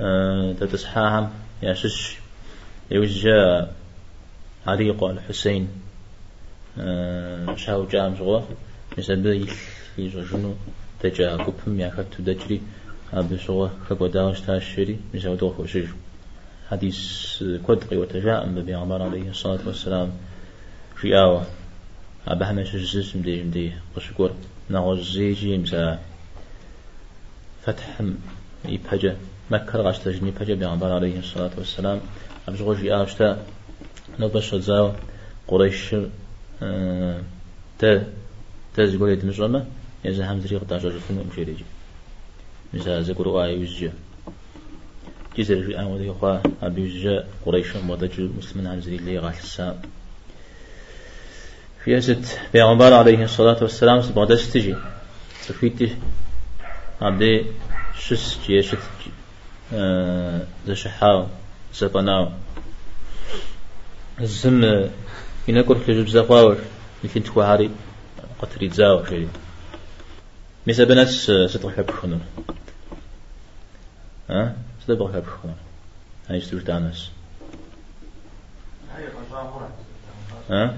أه 0.00 0.52
تتسحاهم. 0.60 1.30
يا 1.62 1.74
شش 1.74 2.18
يوجا 2.90 3.70
علي 4.66 4.90
قال 4.90 5.20
حسين. 5.20 5.68
أه 6.78 7.56
شاو 7.56 7.86
جام 8.98 9.22
شغل 9.22 9.40
مثل 9.98 10.16
يجنو 10.18 10.54
تجا 11.00 11.36
كوبم 11.36 11.80
يا 11.80 11.90
خدت 11.90 12.20
دجري 12.20 12.60
أبي 13.12 13.38
شغل 13.38 13.70
كقداوش 13.90 14.40
تاشري 14.40 14.98
مثل 15.14 15.36
دوخ 15.36 15.60
وشج 15.60 15.86
حديث 16.70 16.98
كدقي 17.68 17.96
وتجاء 17.96 18.46
ببي 18.46 18.74
عمر 18.74 19.02
عليه 19.02 19.30
الصلاة 19.30 19.58
والسلام 19.66 20.12
في 20.96 21.18
آوة 21.18 21.46
أبا 22.28 22.50
همش 22.50 22.74
الجزء 22.74 23.18
مدي 23.18 23.42
مدي 23.42 23.72
قشكور 23.96 24.30
نغوز 24.70 25.10
زيجي 25.10 25.58
مسا 25.58 25.98
فتح 27.62 28.02
يبهجة 28.64 29.16
مكة 29.50 29.78
غاش 29.78 29.98
تجني 29.98 30.30
بهجة 30.30 30.54
بيغمبر 30.54 30.92
عليه 30.92 31.18
الصلاة 31.18 31.50
والسلام 31.58 32.00
أبجغو 32.48 32.74
جي 32.74 32.94
آوشتا 32.94 33.46
نبش 34.20 34.54
زاو 34.54 34.92
قريش 35.48 35.96
تا 37.78 38.04
تزقول 38.74 39.10
يدمج 39.10 39.40
رمى 39.40 39.64
يزا 40.04 40.32
هم 40.32 40.40
زريق 40.40 40.64
داجر 40.64 40.98
فيلم 41.08 41.28
مشيريجي 41.32 41.64
مسا 42.74 43.00
زقروا 43.02 43.44
آي 43.44 43.62
وزجا 43.62 43.92
جزر 45.38 45.62
في 45.62 45.78
آن 45.78 45.84
وذي 45.84 46.10
أخوة 46.10 46.42
أبي 46.62 47.02
جاء 47.02 47.28
قريش 47.46 47.76
ودج 47.88 48.20
مسلمين 48.20 48.66
عن 48.66 48.80
زري 48.80 48.96
اللي 48.96 49.18
غاش 49.18 49.38
السام 49.38 49.76
في 51.84 51.98
أسد 51.98 52.26
بيغمبر 52.52 52.92
عليه 52.92 53.24
الصلاة 53.24 53.58
والسلام 53.62 54.02
سبعد 54.02 54.32
استجي 54.32 54.76
سفيتي 55.40 55.96
عبدي 57.02 57.46
شس 57.98 58.38
جي 58.46 58.62
شت 58.62 58.78
زشحاو 60.66 61.26
زبناو 61.74 62.28
الزم 64.20 64.88
ينكر 65.48 65.74
في 65.74 66.02
جبزة 66.02 66.22
قاور 66.22 66.56
مثل 67.04 67.22
تكوهاري. 67.22 67.70
قطري 68.42 68.68
زاو 68.68 69.04
شيء 69.04 69.28
مثل 70.66 70.84
بناس 70.84 71.30
ستروح 71.46 71.80
بخنون 71.80 72.20
ها؟ 74.30 74.54
ستروح 74.82 75.10
بخنون 75.10 75.56
هاي 76.30 76.40
ستروح 76.40 76.62
دانس 76.62 77.10
ها؟ 80.50 80.74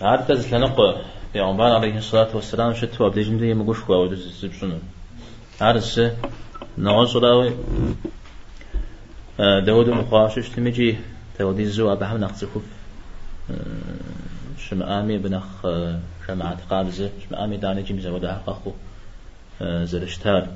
عاد 0.00 0.26
تزل 0.26 0.56
لنقى 0.56 0.94
پیامبر 1.32 1.76
علیه 1.76 1.96
الصلاة 1.96 2.34
والسلام 2.34 2.74
شد 2.74 2.90
تو 2.90 3.04
ابدیجم 3.04 3.38
دیگه 3.38 3.54
مگوش 3.54 3.78
خوا 3.78 4.04
ودو 4.04 4.16
سیب 4.16 4.52
شنو؟ 4.52 4.78
عرس 5.60 5.98
نغاز 6.78 7.16
راوي 7.16 7.54
داود 9.38 9.88
مقاشش 9.88 10.48
تمجي 10.48 10.98
تودي 11.38 11.66
زو 11.66 11.92
أبهم 11.92 12.16
نقص 12.16 12.44
خف 12.44 12.62
شما 14.58 15.00
آمي 15.00 15.18
بنخ 15.18 15.44
شما 16.26 16.44
اعتقاد 16.44 16.90
زه 16.90 17.10
شما 17.28 17.44
آمي 17.44 17.56
داني 17.56 17.82
جيم 17.82 18.00
زود 18.00 18.26
حقخو 18.26 18.72
زرشتار 19.62 20.46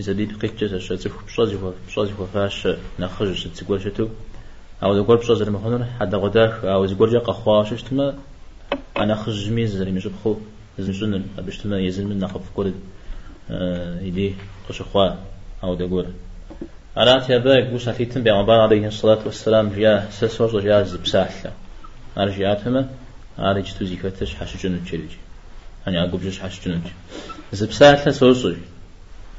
إذا 0.00 0.12
دي 0.12 0.26
بقيت 0.26 0.64
جزء 0.64 0.78
شتى 0.78 1.10
بشازي 1.26 2.14
فاش 2.34 2.68
نخرج 3.00 3.34
شتى 3.34 3.64
تقول 3.64 3.82
شتو 3.82 4.08
أو 4.82 5.02
تقول 5.02 5.16
بشازي 5.16 5.44
المخنون 5.44 5.84
حد 5.84 6.14
غداك 6.14 6.64
أو 6.64 6.86
تقول 6.86 7.12
جاك 7.12 7.28
أخواش 7.28 7.82
تما 7.82 8.14
أنا 8.96 9.14
خرج 9.14 9.50
ميز 9.50 9.76
زري 9.76 9.90
مش 9.90 10.06
بخو 10.06 10.36
لازم 10.78 10.92
شنو 10.92 11.20
بشتما 11.38 11.78
يزن 11.78 12.06
من 12.06 12.18
نخف 12.18 12.40
كل 12.56 12.72
يدي 14.00 14.34
قش 14.68 14.82
خوا 14.82 15.10
أو 15.64 15.74
تقول 15.74 16.06
أرات 16.98 17.30
يا 17.30 17.38
باك 17.38 17.70
بوس 17.70 17.88
عتيتم 17.88 18.22
بيعمر 18.22 18.60
عليه 18.60 18.86
الصلاة 18.86 19.18
والسلام 19.26 19.68
جاء 19.68 20.08
سسوج 20.10 20.62
جاء 20.62 20.84
زبساحلة 22.16 22.22
أرجعتهم 22.22 22.88
أرجع 23.38 23.72
توزي 23.78 23.96
فتش 23.96 24.34
حش 24.34 24.56
جنود 24.62 24.86
شريج 24.86 25.10
أنا 25.88 26.08
أقول 26.08 26.20
جش 26.20 26.40
حش 26.40 26.60
جنود 26.66 26.82
زبساحلة 27.52 28.12
سوسج 28.12 28.56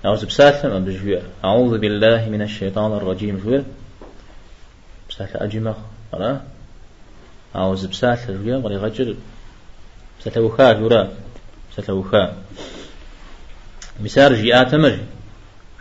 أو 0.05 0.15
زبساحلة 0.15 0.69
ما 0.73 0.79
بجوا 0.79 1.21
أعوذ 1.43 1.77
بالله 1.77 2.29
من 2.29 2.41
الشيطان 2.41 2.91
الرجيم 2.91 3.37
جوا 3.45 3.63
بساحلة 5.09 5.43
أجمع 5.43 5.75
أرى 6.13 6.41
أو 7.55 7.75
زبساحلة 7.75 8.37
جوا 8.43 8.61
غري 8.61 8.77
غجر 8.77 9.15
بساحلة 10.19 10.43
وخا 10.43 10.73
جورا 10.73 11.09
بساحلة 11.71 11.95
وخا 11.95 12.35
مسار 13.99 14.33
جياتهم 14.33 14.97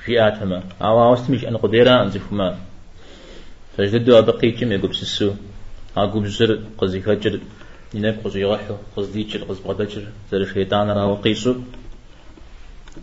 جياتهم 0.06 0.62
أو 0.82 1.08
أوستمش 1.08 1.44
أن 1.44 1.56
قديرا 1.56 2.02
أنزفما 2.02 2.58
فجددوا 3.76 4.18
أبقي 4.18 4.50
كم 4.50 4.72
يقول 4.72 4.94
سسو 4.94 5.34
أقول 5.96 6.28
زر 6.28 6.58
قزي 6.78 7.00
فجر 7.00 7.40
ينب 7.94 8.16
قزي 8.24 8.40
يغحو 8.40 8.74
قز 8.96 9.06
ديجر 9.08 9.44
قز 9.44 9.58
بغدجر 9.58 10.04
زر 10.30 10.44
شيطان 10.44 10.90
را 10.90 11.04
وقيسو 11.04 11.54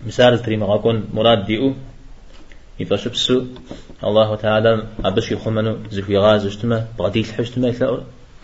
مسار 0.06 0.38
تريم 0.38 0.63
غاكون 0.63 0.97
مراد 1.13 1.45
ديو 1.45 1.73
يفشبسو 2.80 3.45
الله 4.04 4.36
تعالى 4.36 4.84
أبشي 5.06 5.36
خمنو 5.36 5.78
زفي 5.91 6.17
غاز 6.17 6.45
اجتما 6.45 6.88
بغدي 7.00 7.19
الحجتما 7.19 7.69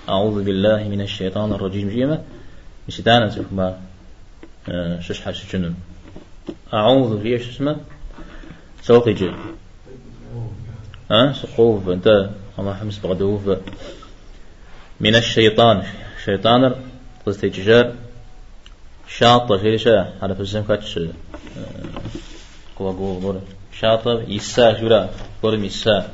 أعوذ 0.10 0.44
بالله 0.44 0.84
من 0.94 1.02
الشيطان 1.02 1.54
الرجيم 1.54 1.90
جيما 1.90 2.24
مشتانا 2.88 3.28
زفما 3.28 3.68
شش 5.00 5.22
حش 5.22 5.56
جنون 5.56 5.76
أعوذ 6.74 7.26
إيش 7.26 7.50
اسمه 7.50 7.76
سوق 8.82 9.08
يجي 9.08 9.32
ها 11.12 11.34
سقوف 11.34 11.90
أنت 11.90 12.30
الله 12.60 12.74
حمس 12.74 12.98
بغدوف 13.00 13.42
من 15.04 15.16
الشيطان. 15.16 15.84
شيطان 16.26 16.76
قصدي 17.26 17.50
تجار 17.50 17.94
في 19.08 19.78
شاء 19.78 20.13
على 20.22 20.36
فزم 20.36 20.63
كاتش 20.63 21.00
قوة 22.76 22.92
قوة 22.98 23.24
قوة. 23.24 23.42
شاطة 23.80 24.24
يسا 24.28 24.72
جرا 24.80 25.10
قول 25.44 25.66
يسا 25.66 26.10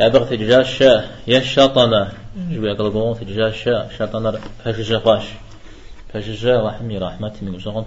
يا 0.00 0.08
بغ 0.08 0.24
تجار 0.30 0.64
شاء 0.64 1.18
يا 1.26 1.40
شاطنا 1.40 2.12
جوا 2.36 2.74
قال 2.78 2.92
قوة 2.92 3.14
تجار 3.14 3.52
شاء 3.52 3.90
شاطنا 3.98 4.40
فشجا 4.64 4.98
قاش 4.98 5.24
فشجا 6.12 6.54
رحمي 6.66 6.98
رحمتي 6.98 7.44
من 7.44 7.54
وسقم 7.54 7.84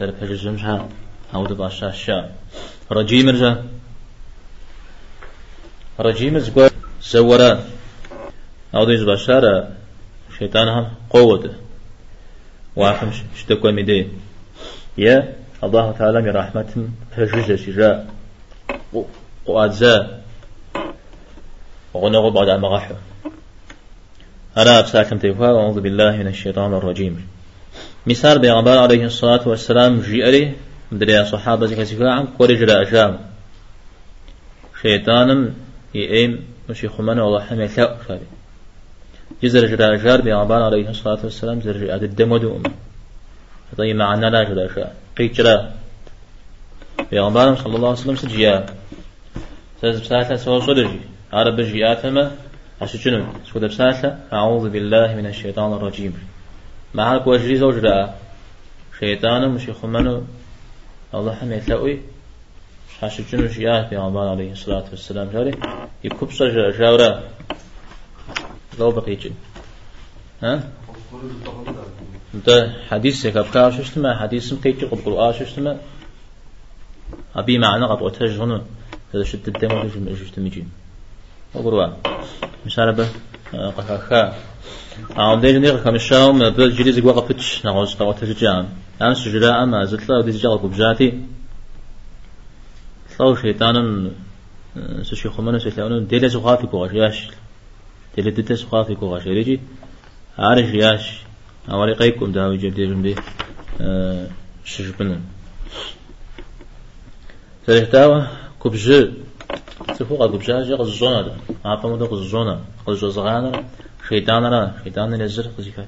در 0.00 0.12
فشجا 0.12 0.50
مشها 0.50 0.88
أو 1.34 1.46
دباشا 1.46 1.90
شاء 1.90 2.32
رجيم 2.92 3.28
رجا. 3.28 3.64
رجيم 6.00 6.38
زقوا 6.38 6.68
زوران 7.02 7.58
أو 8.74 8.84
ديز 8.84 9.02
بشارة 9.02 9.68
شيطان 10.38 10.68
هم 10.68 10.88
قوة 11.10 11.50
واحد 12.76 13.08
شتكوا 13.36 13.70
مدي 13.70 14.08
يا 14.98 15.34
الله 15.64 15.92
تعالى 15.92 16.22
من 16.22 16.30
رحمة 16.30 16.88
فجزة 17.16 17.56
شجاع 17.56 18.04
وأجزاء 19.46 20.22
وغنغو 21.94 22.30
بعد 22.30 22.48
أمغاحه 22.48 22.94
أنا 24.56 24.78
أبساكم 24.78 25.18
تيفا 25.18 25.50
وأعوذ 25.50 25.80
بالله 25.80 26.16
من 26.16 26.26
الشيطان 26.26 26.74
الرجيم 26.74 27.26
مثال 28.06 28.38
بيغمبر 28.38 28.78
عليه 28.78 29.04
الصلاة 29.04 29.48
والسلام 29.48 30.00
جيئري 30.00 30.54
مدري 30.92 31.24
صحابة 31.24 31.74
كسفاء 31.74 32.08
عن 32.08 32.26
قرج 32.26 32.62
رأشام 32.62 33.18
شيطانم 34.82 35.54
يأيم 35.94 36.46
مشي 36.70 36.88
خمان 36.88 37.18
والله 37.18 37.40
حمي 37.40 37.68
ثاء 37.68 38.00
جزر 39.42 39.66
جرا 39.66 39.96
جار 39.96 40.20
بيعبان 40.20 40.62
عليه 40.62 40.90
الصلاة 40.90 41.18
والسلام 41.24 41.60
زر 41.60 41.76
جرا 41.76 41.94
الدم 41.94 42.32
ودوم 42.32 42.62
فطي 43.72 43.92
معنا 43.92 44.26
لا 44.26 44.42
جرا 44.48 44.74
شاء 44.74 44.96
قيت 45.18 45.32
جرا. 45.36 45.72
بيعبان 47.10 47.56
صلى 47.56 47.76
الله 47.76 47.88
عليه 47.88 47.98
وسلم 47.98 48.16
سجيا. 48.16 48.66
سيز 49.80 50.00
بسالة 50.00 50.36
سوى 50.36 50.60
صدرجي 50.60 51.00
عرب 51.32 51.60
جياتما 51.60 52.30
أشجنون 52.82 53.26
سود 53.52 53.64
بسالة 53.64 54.18
أعوذ 54.32 54.70
بالله 54.70 55.14
من 55.14 55.26
الشيطان 55.26 55.72
الرجيم. 55.72 56.14
مع 56.94 57.22
وجري 57.26 57.56
زوجرا 57.56 58.14
شيطان 59.00 59.48
مش 59.48 59.70
خمنو 59.82 60.22
الله 61.14 61.34
حمي 61.34 61.60
ثاوي 61.60 62.00
حاشجنو 63.00 63.48
شيات 63.48 63.90
بيعبان 63.90 64.28
عليه 64.28 64.52
الصلاة 64.52 64.84
والسلام 64.90 65.28
جاري. 65.32 65.54
يكب 66.04 66.30
صجرا 66.30 66.70
جاورا. 66.78 67.22
لو 68.78 68.90
بقيت 68.90 69.32
ها؟ 70.42 70.68
انت 72.34 72.48
حديث 72.90 73.26
كاب 73.26 73.44
كاو 73.54 73.70
ششتما 73.70 74.18
حديث 74.18 74.52
مقيت 74.52 74.84
قب 74.84 74.98
قرآن 75.04 75.32
ششتما. 75.32 75.76
أبي 77.36 77.58
معنى 77.58 77.84
قب 77.86 78.02
وتجهن 78.02 78.62
هذا 79.14 79.24
شد 79.24 79.48
الدم 79.48 79.72
ولا 79.72 79.88
جم 79.88 80.08
جشت 80.08 80.38
مجين 80.38 80.68
وقروا. 81.54 81.86
مشاربة 82.66 83.08
قفاخا 83.52 84.34
عم 85.16 85.40
ديج 85.40 85.56
نيغ 85.56 85.84
كم 85.84 85.94
الشام 85.94 86.50
بل 86.50 86.72
جري 86.76 86.92
زي 86.92 87.00
وقف 87.00 87.28
فتش 87.28 87.64
نعوز 87.64 87.94
قوا 87.94 88.12
تججان 88.12 88.68
أنا 89.02 89.14
سجلا 89.14 89.62
أما 89.62 89.84
زتلا 89.84 90.18
ودي 90.18 90.32
زجال 90.32 90.58
قبجاتي 90.58 91.22
صو 93.18 93.34
شيطانا 93.34 94.10
سشي 95.02 95.28
خمنا 95.28 95.58
سيتلاون 95.58 96.06
ديلا 96.06 96.28
زخافي 96.28 96.66
كوغاش 98.16 98.34
تلتت 98.34 98.52
سخافي 98.52 98.94
كوغا 98.94 99.18
شريجي 99.18 99.60
عارف 100.38 100.74
ياش 100.74 101.22
أولي 101.70 101.92
قيكم 101.92 102.32
داوي 102.32 102.56
جبدي 102.56 102.86
جمدي 102.86 103.14
أه 103.80 104.26
شجبنا 104.64 105.20
سرحتاوا 107.66 108.22
كبج 108.64 109.10
تفوق 109.98 110.26
كبجا 110.26 110.62
جا 110.64 110.80
الزونا 110.80 111.22
دا 111.22 111.36
عارفة 111.64 111.88
مدى 111.88 112.04
الزونا 112.04 112.60
قز 112.86 113.04
زغانا 113.04 113.64
شيطان 114.08 114.44
را. 114.44 114.72
شيطان 114.84 115.22
نزر 115.22 115.46
قزيكا 115.58 115.86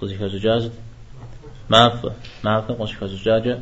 قزيكا 0.00 0.28
عارفة 1.78 2.12
ما 2.44 2.50
عارفة 2.50 2.74
قزيكا 2.74 3.06
زجاجة. 3.06 3.58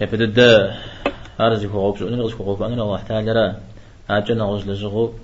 يبدأ 0.00 0.76
هذا 1.40 1.66
هو 1.68 1.80
غوب 1.80 1.96
شؤون 1.96 2.20
غوب 2.20 2.42
غوب 2.42 2.62
أنا 2.62 2.82
الله 2.82 3.02
تعالى 3.08 3.32
را. 3.32 3.60
أجنا 4.10 4.44
غوز 4.44 4.68
لزغو 4.68 5.14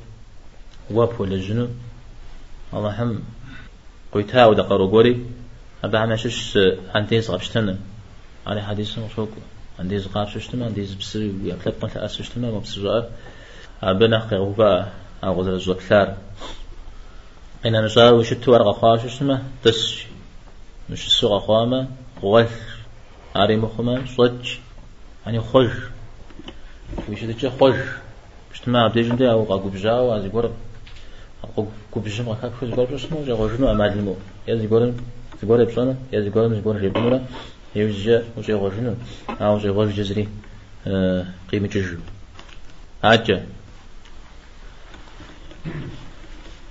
وابو 0.91 1.25
لجنو 1.25 1.69
الله 2.75 3.03
هم 3.03 3.23
قيتها 4.13 4.47
ودا 4.47 4.63
قرو 4.63 4.89
قوري 4.89 5.27
أبا 5.85 5.99
عم 5.99 6.17
شش 6.17 6.59
عندي 6.95 7.21
زغاب 7.21 7.41
شتنا 7.41 7.79
على 8.47 8.63
حديث 8.63 8.99
مشوك 8.99 9.31
عندي 9.79 9.99
زغاب 9.99 10.29
شتنا 10.29 10.65
عندي 10.65 10.95
بسري 11.01 11.35
ويأكلب 11.43 11.75
قنت 11.81 11.97
أس 11.97 12.23
شتنا 12.23 12.51
ما 12.51 12.59
بسر 12.59 13.09
أبا 13.83 14.07
نحقي 14.07 14.37
غوبا 14.37 14.93
أو 15.25 15.41
غزر 15.41 15.59
زغاب 15.59 15.77
كثار 15.77 16.17
إن 17.67 17.85
نشار 17.85 18.15
وشتو 18.15 18.57
أرغى 18.57 18.73
خواش 18.73 19.07
شتنا 19.07 19.43
تس 19.63 20.07
مش 20.91 21.07
السوغ 21.07 21.39
خواما 21.39 21.89
غوث 22.23 22.77
عري 23.37 23.57
مخما 23.57 24.05
صج. 24.17 24.49
يعني 25.27 25.41
خوش. 25.41 25.71
ويش 27.09 27.21
تجي 27.21 27.51
خوش. 27.51 27.75
اجتماع 28.55 28.87
بديجن 28.87 29.17
دي 29.17 29.31
أو 29.31 29.45
قاقو 29.45 29.69
بجاو 29.69 30.17
أزي 30.17 30.29
قرب 30.29 30.53
قاقو 31.42 32.00
بجم 32.00 32.30
قاقو 32.30 32.66
بجم 32.66 32.76
قاقو 32.76 32.96
بجم 32.96 33.16
قاقو 33.28 33.48
بجم 33.48 33.66
أماد 33.66 33.92
المو 33.98 34.16
يزي 34.48 34.68
قرب 34.68 34.96
زي 35.42 35.48
قرب 35.48 35.68
بصنا 35.68 35.96
يزي 36.14 36.30
قرب 36.30 36.54
زي 36.54 36.62
قرب 36.62 36.80
جيبنورا 36.80 37.20
يوجد 37.76 38.26
وزي 38.38 38.54
غوجنو 38.54 38.94
أو 39.30 39.60
زي 39.60 39.70
غوج 39.70 39.90
جزري 39.90 40.28
قيمة 41.52 41.68
جزو 41.68 41.98
عجة 43.04 43.44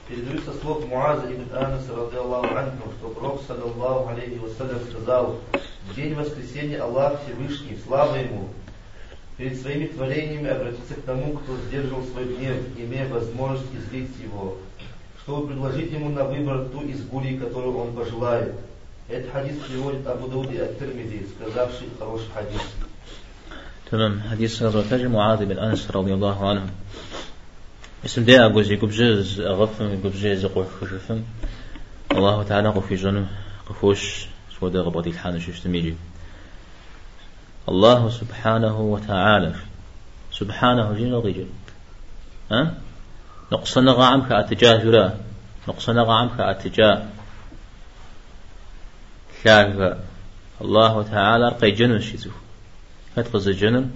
Передаются 0.09 0.53
слов 0.61 0.85
Муаза 0.89 1.33
ибн 1.33 1.47
Анаса, 1.55 1.95
радиаллаху 1.95 2.57
анху, 2.57 2.91
что 2.99 3.11
Пророк, 3.11 3.43
саллаллаху 3.47 4.09
алейхи 4.09 4.39
вассалям, 4.39 4.81
сказал, 4.91 5.39
в 5.89 5.95
день 5.95 6.15
воскресения 6.15 6.83
Аллах 6.83 7.21
Всевышний, 7.23 7.79
слава 7.87 8.17
Ему, 8.17 8.49
перед 9.37 9.61
своими 9.61 9.87
творениями 9.87 10.49
обратиться 10.51 10.95
к 10.95 11.03
тому, 11.03 11.39
кто 11.39 11.57
сдерживал 11.57 12.05
свой 12.05 12.25
гнев, 12.25 12.57
имея 12.77 13.09
возможность 13.09 13.75
излить 13.75 14.11
его, 14.23 14.59
чтобы 15.23 15.49
предложить 15.49 15.91
ему 15.93 16.11
на 16.11 16.25
выбор 16.25 16.67
ту 16.67 16.83
из 16.83 17.01
бурей, 17.01 17.39
которую 17.39 17.77
он 17.79 17.95
пожелает. 17.95 18.55
Этот 19.09 19.33
хадис 19.33 19.57
приводит 19.67 20.07
Абу 20.07 20.29
Дауди 20.29 20.59
от-Тирмиди, 20.59 21.27
сказавший 21.37 21.89
хороший 21.99 22.29
хадис. 22.35 22.61
تمام 23.91 24.21
حديث 24.31 24.63
غزوة 24.63 25.09
معاذ 25.09 25.47
بن 25.47 25.59
أنس 25.59 25.91
رضي 25.91 26.15
الله 26.15 26.49
عنه 26.49 26.71
اسم 28.05 28.25
دي 28.25 28.41
أقول 28.41 28.65
زي 28.65 28.77
قبجز 28.77 29.41
أغفم 29.41 30.03
قبجز 30.05 30.47
قوح 30.47 30.67
خشفم 30.81 31.23
الله 32.13 32.43
تعالى 32.43 32.69
قفي 32.69 32.95
جنم 32.95 33.27
قفوش 33.69 34.27
سودا 34.61 34.81
غبطي 34.81 35.11
الحانة 35.11 35.39
ششتميجي 35.39 35.95
الله 37.70 38.10
سبحانه 38.10 38.80
وتعالى. 38.80 39.56
سبحانه 40.32 40.94
جين 40.94 41.14
رضيجي 41.14 41.46
ها؟ 42.52 42.74
نقصنا 43.52 43.92
غعم 43.92 44.22
كأتجاه 44.30 44.84
جرا 44.84 45.18
نقصنا 45.68 46.02
غعم 46.02 46.30
كأتجاه. 46.38 47.06
شاك 49.44 49.98
الله 50.62 51.04
تعالى 51.04 51.48
قي 51.62 51.72
جنم 51.72 52.00
شيزو 52.00 52.30
هتقز 53.18 53.50
جنم 53.50 53.92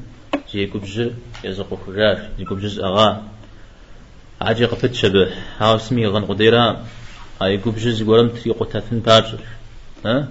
زي 0.54 0.66
قبجز 0.66 1.12
يزقو 1.44 1.76
خجاش 1.76 2.20
زي 2.38 2.46
قبجز 2.46 2.80
أغا. 2.80 3.24
عجي 4.42 4.66
قفت 4.66 4.94
شبه. 4.94 5.32
هاو 5.60 5.76
اسمي 5.76 6.08
غن 6.08 6.26
قديرا. 6.26 6.86
هاي 7.42 7.58
قبجز 7.58 8.04
قولم 8.04 8.30
تريقو 8.30 8.66
تفن 8.66 9.00
بابجر 9.00 9.40
ها؟ 10.06 10.28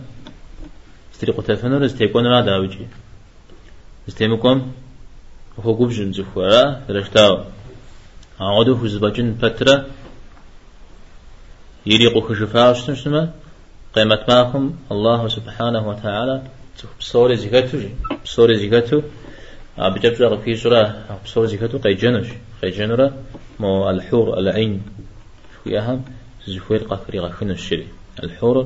تريقو 1.20 1.42
تفن 1.42 1.72
رز 1.82 1.94
تيكون 1.94 2.26
را 2.26 2.40
داوجي 2.40 2.86
استيمكم؟ 4.08 4.72
هو 5.64 5.72
قبجن 5.74 6.12
زفورا 6.12 6.82
رشتاو 6.90 7.44
عودو 8.40 8.76
حزبجن 8.76 9.34
فترة 9.42 9.86
يليقو 11.86 12.20
خشفاو 12.20 12.74
شنو 12.74 13.28
قيمة 13.94 14.24
معكم 14.28 14.76
الله 14.92 15.28
سبحانه 15.28 15.88
وتعالى 15.88 16.42
بصورة 17.00 17.34
زكاتو 17.34 17.78
بصورة 18.24 18.54
زكاتو 18.62 18.98
بجاب 19.78 20.14
جاغ 20.14 20.36
في 20.36 20.56
سورة 20.56 20.82
بصورة 21.24 21.46
زكاتو 21.46 21.78
قي 21.78 21.94
جنوش 21.94 22.28
قي 22.62 22.70
جنورة 22.70 23.08
مو 23.60 23.90
الحور 23.90 24.38
العين 24.38 24.82
شو 25.54 25.76
أهم 25.76 26.04
زفوير 26.48 26.82
قفري 26.90 27.18
غفن 27.18 27.50
الشري 27.50 27.88
الحور 28.24 28.56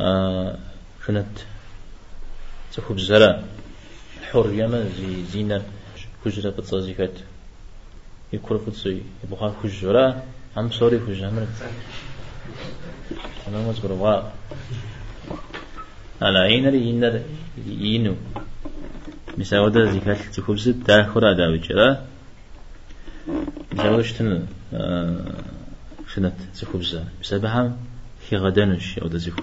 آه 0.00 0.58
شنت. 1.06 1.36
تخب 2.72 2.98
زرا. 2.98 3.42
الحور 4.32 4.52
يما 4.52 4.84
زي 4.84 5.24
زينة 5.32 5.62
كجرة 6.24 6.50
بتصازيكات 6.50 7.16
يكور 8.32 8.56
بتصي 8.56 9.02
يبغى 9.24 9.54
كجرة 9.62 10.22
هم 10.56 10.70
سوري 10.70 10.98
كجرة 10.98 11.30
من 11.30 11.46
أنا 13.48 13.58
ما 13.58 13.70
أذكر 13.70 13.92
وا 13.92 14.22
على 16.22 16.38
عين 16.38 16.64
ينر 16.74 17.22
ينو 17.66 18.14
مساودة 19.38 19.92
زكاة 19.92 20.30
تخبز 20.34 20.68
تاخر 20.86 21.30
أداوي 21.30 21.58
جرا 21.58 22.06
زوجتنا 23.76 24.46
شنت 26.14 26.38
زخبزة 26.54 27.04
بسببها 27.22 27.76
هي 28.30 28.38
غدانش 28.38 28.98
أو 28.98 29.08
دزخو 29.08 29.42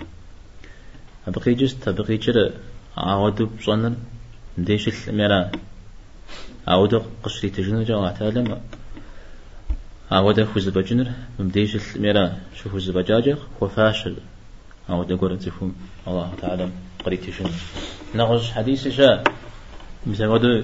أبقي 1.27 1.53
جست 1.53 1.87
أبقي 1.87 2.17
جرا 2.17 2.49
عودو 2.97 3.45
بصنن 3.45 3.95
مديش 4.59 5.09
المرا 5.09 5.51
عودو 6.67 7.01
قصري 7.23 7.49
تجنو 7.49 7.83
جا 7.83 7.95
وعتالم 7.95 8.47
عودو 10.11 10.45
خوز 10.45 10.69
بجنر. 10.69 11.07
مديش 11.39 11.95
المرا 11.95 12.37
شو 12.57 12.69
خوز 12.69 12.89
بجاجر. 12.89 13.37
وفاشل 13.61 14.15
عودو 14.89 15.17
قرأ 15.17 15.35
زخو 15.35 15.69
الله 16.07 16.29
تعالى 16.41 16.69
قريت 17.05 17.23
تجنو. 17.23 17.49
نغز 18.15 18.49
حديث 18.55 18.87
شاء 18.87 19.23
مساودو 20.05 20.63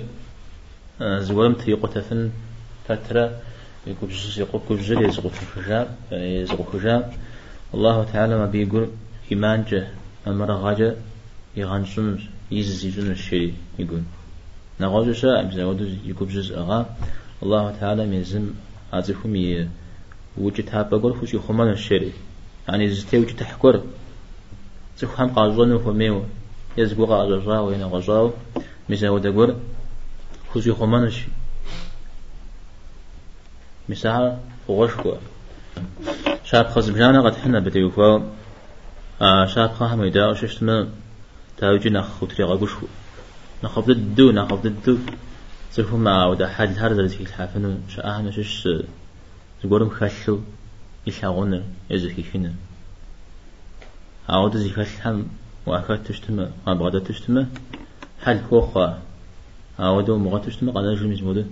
زورم 1.02 1.54
تيقو 1.54 1.88
تثن 1.88 2.30
فترة 2.88 3.26
يقول 3.88 4.10
يقول 4.38 4.62
كل 4.70 4.78
جزء 4.78 5.02
يزغو 5.08 5.30
خجاب 5.56 5.88
يزغو 6.12 6.64
خجاب 6.64 7.14
الله 7.74 8.04
تعالى 8.14 8.38
ما 8.38 8.46
بيقول 8.46 8.89
إيمان 9.32 9.66
جه. 9.70 9.88
أمر 10.28 10.52
غاجة. 10.52 10.96
يغنسون 12.52 12.76
يزيزون 12.76 13.12
الشيء 13.12 13.54
يقول. 13.80 14.04
نغاجة 14.80 15.12
شاء 15.12 15.43
بزودو 15.43 15.86
يقول 16.06 16.30
جزء 16.30 16.58
أغا. 16.58 16.96
الله 17.43 17.72
تعالى 17.80 18.06
ميزم 18.06 18.54
عزفهم 18.93 19.36
ي 19.36 19.70
وجد 20.38 20.70
هابا 20.76 20.98
قول 20.98 21.16
خوش 21.20 21.34
يخمان 21.34 21.70
الشيء. 21.70 22.14
يعني 22.68 22.89
زتي 22.89 23.18
وجد 23.18 23.36
تحكور 23.36 23.84
زخ 24.98 25.22
هم 25.22 25.30
قازون 25.30 25.78
فميو 25.78 26.24
يزقو 26.78 27.04
غاجة 27.04 27.62
وين 27.62 27.84
غاجة 27.84 28.32
مزود 28.89 29.28
قول 29.28 29.56
خوش 30.54 30.68
يخمان 30.68 31.04
الشيء. 31.04 31.34
مساحة 33.89 34.38
فغشكو 34.68 35.14
شاب 36.43 36.66
خز 36.66 36.89
بجانا 36.89 37.22
قد 37.22 37.36
حنا 37.36 37.60
بتيوفا. 37.60 38.32
آه 39.22 39.46
شاب 39.46 39.72
خا 39.72 39.86
هم 39.86 40.04
يدا 40.04 40.34
ششتما 40.34 40.89
تاوجي 41.58 41.89
نخ 41.89 42.08
خطري 42.22 42.43
غوشكو 42.43 42.88
نخف 43.64 43.86
ضدو 43.89 44.32
نخف 44.32 44.53
ضدو 44.53 44.97
زفو 45.74 45.97
ما 45.97 46.26
ودا 46.26 46.47
حد 46.47 46.78
هر 46.78 46.93
درتي 46.93 47.24
الحافنو 47.24 47.78
شاهنا 47.89 48.32
شش 48.32 48.70
زغورم 49.64 49.89
خشو 49.89 50.39
يشاغون 51.08 51.64
يزكي 51.89 52.24
فينا 52.24 52.53
عاود 54.30 54.58
زي 54.58 54.72
وأخذت 55.66 56.08
تشتما 56.08 56.51
ما 56.68 56.74
بغدا 56.74 56.99
تشتما 56.99 57.47
حل 58.24 58.39
خوخا 58.49 59.01
عاودو 59.80 60.18
مغا 60.18 60.39
تشتما 60.39 60.72
قانا 60.72 60.95
جميز 60.95 61.22
مودا 61.22 61.45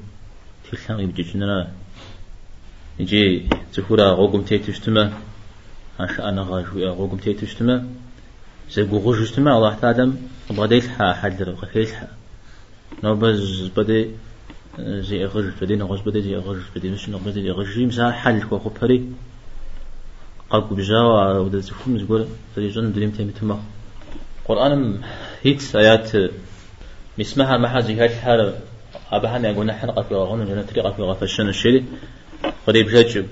تلحان 0.72 1.00
يبجي 1.00 1.24
جنرا 1.24 1.68
يجي 3.00 3.50
تفورا 3.74 4.08
غوغم 4.12 4.42
تيتشتما 4.42 5.14
عش 6.00 6.20
أنا 6.20 6.42
غاجو 6.42 6.88
غوغم 6.88 7.18
تيتشتما 7.18 7.76
زغو 8.72 8.98
غوجشتما 8.98 9.58
الله 9.58 9.74
تعالى 9.82 10.14
بدي 10.50 10.78
الحا 10.78 11.14
حد 11.14 11.44
غفيل 11.44 11.88
حا 11.88 12.08
نوبز 13.04 13.72
بدي 13.78 14.08
زي 14.80 15.26
أغج 15.26 15.46
بدي 15.62 15.76
نغز 15.76 16.00
بدي 16.00 16.22
زي 16.22 16.36
أغج 16.36 16.62
بدي 16.76 16.90
مش 16.90 17.10
نغز 17.10 17.22
بدي 17.22 17.52
أغج 17.52 17.80
مسا 17.80 18.12
حل 18.12 18.44
كو 18.44 18.60
خو 18.60 18.70
بري 18.82 19.06
قاق 20.50 20.74
بجاوا 20.74 21.38
ودا 21.40 21.60
زفوم 21.60 21.98
زغور 22.00 22.28
زي 22.58 22.70
جن 22.70 22.92
دليم 22.94 23.12
تيم 23.12 23.30
تما 23.30 23.60
قرآن 24.46 25.02
هيت 25.44 25.76
آيات 25.76 26.12
مسمها 27.18 27.58
ما 27.58 27.68
حاجة 27.68 28.02
هاي 28.02 28.06
الحالة 28.06 28.60
أبهنا 29.12 29.50
يقول 29.50 29.66
نحن 29.66 29.90
قفي 29.92 30.16
غون 30.16 30.46
جنة 30.46 30.62
طريقة 30.62 30.92
في 30.92 31.02
غفشان 31.02 31.50
الشيء 31.50 31.86
قريب 32.68 32.88
جاجب 32.88 33.26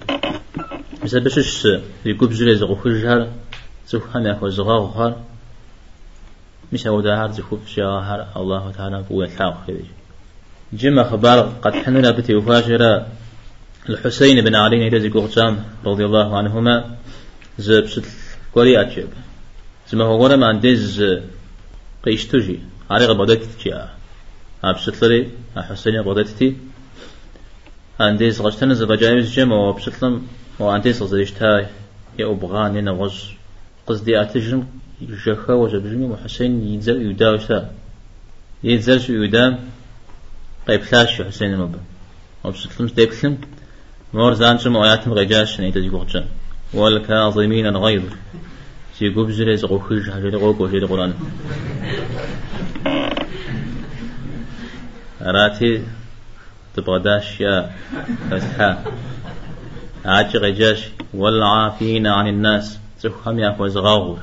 مثلا 1.04 1.24
بشش 1.24 1.68
يقوب 2.06 2.30
جلي 2.30 2.56
زغو 2.56 2.76
خجهر 2.76 3.28
زغو 3.88 4.08
خانا 4.14 4.36
خو 4.40 4.50
زغاو 4.50 4.88
خار 4.88 5.16
مش 6.74 6.88
هو 6.88 7.02
ده 7.02 7.16
هار 7.22 7.32
زخوف 7.32 7.68
شاهر 7.68 8.28
الله 8.36 8.72
تعالى 8.72 9.04
بوي 9.10 9.26
الحاق 9.26 9.64
خير 9.68 9.86
جمع 10.74 11.04
خبر 11.04 11.40
قد 11.40 11.74
حننا 11.74 12.12
بتي 12.12 12.36
وفاجرة 12.36 13.08
الحسين 13.90 14.42
بن 14.42 14.56
علي 14.56 14.80
نيدا 14.80 15.00
زي 15.00 15.12
رضي 15.86 16.06
الله 16.06 16.38
عنهما 16.38 16.96
زب 17.58 17.88
ست 17.88 18.06
قولي 18.56 18.82
أجب 18.82 19.10
زما 19.90 20.04
هو 20.04 20.26
غرم 20.26 20.44
عندز 20.44 21.04
قيشتوجي 22.06 22.60
علي 22.92 23.06
غبادت 23.06 23.44
تجاه 23.44 23.90
أبسط 24.64 24.96
حسين 25.58 26.02
غبادتي 26.02 26.58
عنديس 28.00 28.42
غشتنا 28.42 28.74
زبجايز 28.74 29.32
جمع 29.36 29.56
وبشتلم 29.56 30.28
وعنديس 30.60 31.02
غزيشتا 31.02 31.70
يا 32.20 32.26
أبغان 32.32 32.78
هنا 32.78 32.92
غز 32.92 33.41
قصدي 33.92 34.22
أتجرم 34.22 34.68
جخا 35.02 35.54
وجبجمي 35.54 36.06
وحسين 36.06 36.68
ينزل 36.68 37.02
يداوشتا 37.02 37.72
ينزل 38.64 39.02
شو 39.02 39.14
يدام 39.14 39.60
قيب 40.68 40.82
ثلاش 40.82 41.22
حسين 41.22 41.58
مب 41.58 41.76
وبسلم 42.44 42.88
ستيبسلم 42.88 43.38
مور 44.14 44.34
زانشم 44.34 44.76
وآياتم 44.76 45.14
غجاش 45.14 45.60
نيتا 45.60 45.80
زيقوغجا 45.80 46.26
والكاظمين 46.74 47.66
الغيظ 47.68 48.04
سيقوب 48.98 49.32
زري 49.32 49.58
زغوخيش 49.58 50.10
حاجة 50.10 50.36
غوكو 50.36 50.70
شيء 50.70 50.80
القرآن 50.80 51.14
راتي 55.22 55.84
تبغداش 56.76 57.42
يا 57.42 57.72
فتحة 58.32 58.84
عاج 60.06 60.38
غجاش 60.38 60.82
والعافين 61.14 62.08
عن 62.08 62.28
الناس 62.28 62.80
تفهم 63.04 63.40
يا 63.40 63.52
فوز 63.52 63.78
غاغو. 63.78 64.18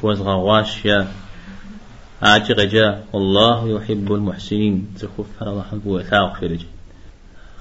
فوز 0.00 0.20
غاواش 0.20 0.84
يا 0.84 1.08
عاج 2.22 2.52
غجا. 2.52 3.04
والله 3.12 3.68
يحب 3.68 4.12
المحسنين. 4.12 4.94
تخف 5.00 5.42
الله 5.42 5.62
حب 5.62 5.86
وثاق 5.86 6.40
شرج 6.40 6.60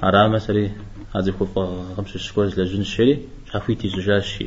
حرام 0.01 0.39
سري. 0.39 0.71
هذه 1.15 1.31
خف 1.39 1.59
خمس 1.97 2.09
سكوز 2.09 2.59
لجن 2.59 2.81
الشري 2.81 3.19
شافيتي 3.53 3.89
زجاش 3.89 4.43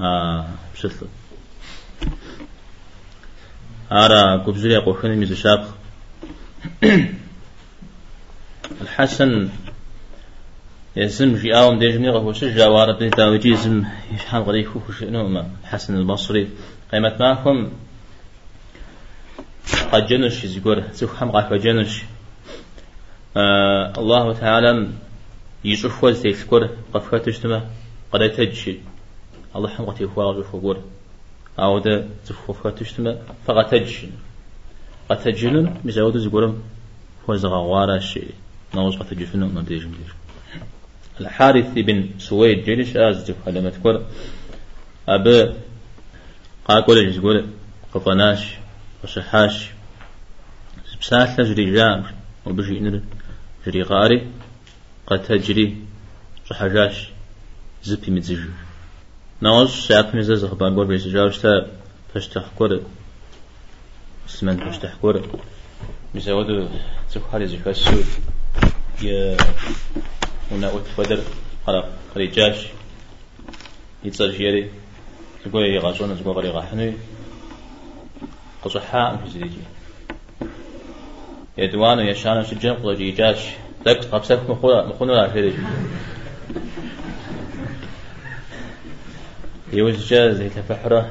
آه 0.00 0.46
بشتل 0.74 1.06
أرى 3.92 4.44
قبزري 4.44 4.76
قوخن 4.76 5.08
ميزشاب 5.08 5.66
الحسن 8.80 9.48
يزم 10.98 11.36
جي 11.36 11.54
آوم 11.54 11.78
دي 11.78 11.88
جميع 11.92 12.12
هو 12.12 12.32
شجع 12.32 12.68
وارد 12.68 12.98
دي 12.98 13.10
تاوجي 13.10 13.48
يزم 13.48 13.84
يشحن 14.14 14.36
غري 14.36 14.64
خوخ 14.64 14.98
شئنو 14.98 15.44
الحسن 15.62 15.96
البصري. 15.96 16.48
قيمة 16.92 17.16
معكم 17.20 17.70
قد 19.92 20.06
جنش 20.06 20.44
يزيقور 20.44 20.80
زيخ 20.92 21.16
حم 21.16 21.30
قاك 21.30 21.52
جنش. 21.52 22.02
آه 23.36 23.92
الله 23.98 24.32
تعالى 24.32 24.88
يشوف 25.64 26.04
وز 26.04 26.22
تيسكور 26.22 26.68
قفكتش 26.94 27.38
تما 27.38 27.70
قد 28.12 28.30
تجشي. 28.30 28.78
الله 29.56 29.68
حم 29.68 29.84
قتي 29.84 30.06
فواغ 30.06 30.42
فوقور 30.42 30.82
أو 31.58 31.78
ده 31.78 32.06
زفوفكتش 32.24 32.92
تما 32.92 33.18
فقد 33.46 33.66
تجشي. 33.70 34.08
قد 35.08 35.18
تجنن 35.18 35.76
مزاود 35.84 36.16
زيقورم 36.16 36.62
فوز 37.26 37.46
غوارا 37.46 37.96
الشيء 37.96 38.34
نوز 38.74 38.96
قد 38.96 39.06
تجفنو 39.06 39.46
نبدي 39.46 39.78
جميل 39.78 40.10
الحارث 41.20 41.78
بن 41.78 42.08
سويد 42.18 42.64
جلش 42.64 42.96
أزجف 42.96 43.36
على 43.46 43.60
مذكر 43.60 44.06
أب 45.08 45.56
قاقول 46.64 47.10
جزقول 47.10 47.46
قفناش 47.94 48.42
وصحاش 49.04 49.70
بسالة 51.00 51.36
جري 51.44 51.72
جام 51.74 52.04
وبجي 52.46 52.78
إنر 52.78 53.00
جري 53.66 53.82
غاري 53.82 54.26
قد 55.06 55.22
تجري 55.22 55.76
صحاجاش 56.50 57.08
زبي 57.84 58.10
متزج 58.10 58.38
نوز 59.42 59.70
ساعت 59.70 60.14
مزاز 60.14 60.44
خبان 60.44 60.74
قول 60.74 60.86
بيس 60.86 61.06
جاوشتا 61.06 61.66
تشتحكور 62.14 62.80
سمن 64.26 64.70
تشتحكور 64.70 65.14
مزاودو 66.14 66.68
تفحالي 67.12 67.46
زفاسو 67.46 67.96
يا 69.02 69.36
هنا 70.50 70.72
وتفدر 70.72 71.20
خلا 71.66 71.84
خريجاش 72.14 72.66
يتصل 74.04 74.30
جيري. 74.30 74.70
تقول 75.44 75.62
يغاشون 75.62 76.20
تقول 76.20 76.36
غري 76.36 76.48
غحني 76.48 76.92
قصحاء 78.64 79.16
في 79.16 79.30
زيجي 79.30 79.58
يدوان 81.58 81.98
يشان 81.98 82.44
شجن 82.44 82.74
قل 82.74 83.14
جاش. 83.14 83.38
لك 83.86 84.04
قبسك 84.04 84.50
مخونا 84.50 84.86
مخونا 84.86 85.32
شيء 85.32 85.58
يوز 89.72 90.06
جاز 90.08 90.36
زي 90.36 90.48
تفحرة 90.48 91.10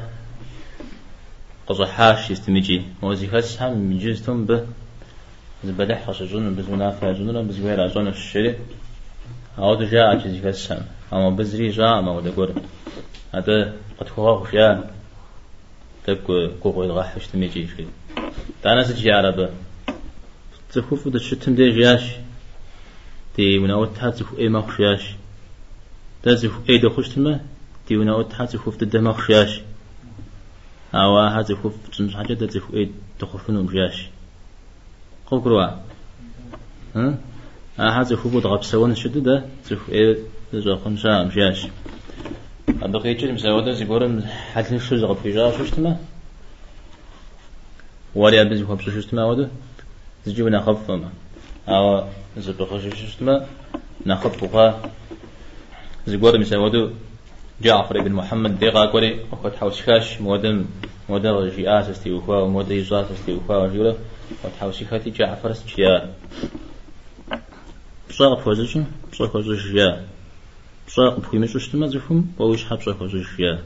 قصحاش 1.67 2.31
يستمجي 2.31 2.81
موزيكاس 3.03 3.61
هم 3.61 3.77
من 3.77 3.99
جزتهم 3.99 4.45
به 4.45 4.65
زبدح 5.63 6.09
خشجون 6.09 6.55
بزمنافع 6.55 7.11
جنون 7.11 7.47
بزوير 7.47 7.81
عزون 7.83 8.07
الشري 9.58 9.66
أو 9.66 9.84
جاء 9.84 10.16
جزي 10.16 10.41
فسهم 10.41 10.86
أما 11.14 11.30
بزري 11.30 11.70
جاء 11.70 12.01
ما 12.01 12.12
ودا 12.12 12.32
قول 12.32 12.53
هذا 13.34 13.74
قد 13.99 14.08
هو 14.18 14.43
خشيان 14.43 14.84
تبقى 16.05 16.51
كوكو 16.64 16.84
يغح 16.84 17.16
اشتميجي 17.16 17.68
شيء 17.68 17.88
تانا 18.64 18.84
سجي 18.84 19.12
عربة 19.12 19.49
تخوف 20.72 21.08
دا 21.08 21.20
شتم 21.20 21.55
دي 21.55 21.72
جياش 21.72 22.03
تي 23.36 23.58
وناوت 23.58 23.95
تحاتف 23.95 24.39
اي 24.39 24.49
ما 24.49 24.62
خشياش 24.62 25.16
تازف 26.24 26.70
اي 26.70 26.78
دا 26.78 26.89
خشتمه 26.89 27.39
تي 27.88 27.97
وناوت 27.97 28.55
وفت 28.68 28.84
دا 28.84 29.01
ما 29.01 29.14
خشياش 29.14 29.62
أو 30.93 31.20
هذا 31.20 31.55
خوف 31.55 31.74
تنج 31.97 32.16
حاجة 32.16 32.34
تخوف 32.34 32.74
اي 32.74 32.91
تخوفنهم 33.20 33.68
جياش 33.68 34.08
قوكروا 35.26 35.70
ها 36.95 37.18
هذا 37.78 38.15
خوف 38.15 38.34
ضغط 38.34 38.63
سوون 38.63 38.95
شدة 38.95 39.45
تخوف 39.69 39.89
اي 39.89 40.17
زو 40.53 40.78
خمسة 40.78 41.23
مشياش 41.23 41.67
أبقي 42.82 43.09
يجي 43.09 43.32
مساودة 43.32 43.71
زيقورم 43.71 44.23
حتى 44.53 44.80
شو 44.80 44.95
زغب 44.95 45.17
في 45.23 45.32
جار 45.32 45.57
شوشتما 45.57 45.97
ولي 48.15 48.41
أبز 48.41 48.61
بخب 48.61 48.80
شوشتما 48.80 49.25
وده 49.25 49.49
زجيب 50.25 50.47
نخف 50.47 50.91
ما 50.91 51.09
أو 51.67 52.03
زبخ 52.38 52.78
شوشتما 52.78 53.45
نخف 54.05 54.43
بخا 54.43 54.91
زيقورم 56.07 56.41
مساودة 56.41 56.89
جعفر 57.61 58.01
بن 58.01 58.11
محمد 58.11 58.59
ديغا 58.59 58.86
قولي 58.86 59.19
وقد 59.32 59.55
حوشكاش 59.55 60.21
مودم 60.21 60.65
مودم 61.09 61.34
رجيئات 61.34 61.89
استيوفا 61.89 62.38
ومودم 62.38 62.75
يجات 62.75 63.11
استيوفا 63.11 63.57
وجوله 63.57 63.95
وقد 64.32 64.53
حوشكاتي 64.59 65.09
جعفر 65.09 65.51
استشياء 65.51 66.13
بصاغ 68.10 68.41
فوزش 68.43 68.78
بصاغ 69.12 69.28
فوزش 69.28 69.66
يا 69.66 70.08
بصاق 70.88 71.20
بخيمة 71.20 71.47
شتما 71.47 71.88
زفهم 71.88 72.34
ووش 72.39 72.66
حب 72.66 72.82
صاق 72.82 73.01
وزش 73.01 73.39
يا 73.39 73.64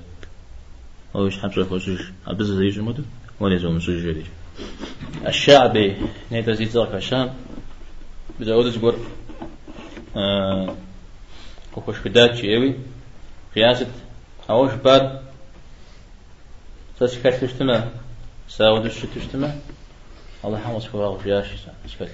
ووش 1.14 1.39
حب 1.39 1.52
صاق 1.54 1.74
وزش 1.74 2.02
أبز 2.28 2.52
زي 2.52 2.68
جمد 2.68 3.06
ولا 3.39 3.58
زوم 3.58 3.80
سجري 3.80 4.26
الشعبي 5.28 5.96
نيتا 6.32 6.54
زيد 6.54 6.70
زاك 6.70 6.94
الشام 6.96 7.34
بزود 8.39 8.70
زقور 8.70 8.96
آه 10.16 10.76
كوكوش 11.76 12.00
بدات 12.00 12.36
شيوي 12.36 12.76
قياسة 13.56 13.88
أوش 14.50 14.74
بعد 14.74 15.22
تسكت 17.00 17.44
تشتما 17.44 17.89
ساود 18.50 18.86
الشت 18.86 19.08
تشتما 19.16 19.60
الله 20.46 20.58
حمص 20.58 20.86
فراغ 20.86 21.24
جاش 21.26 21.48
سكت 21.88 22.12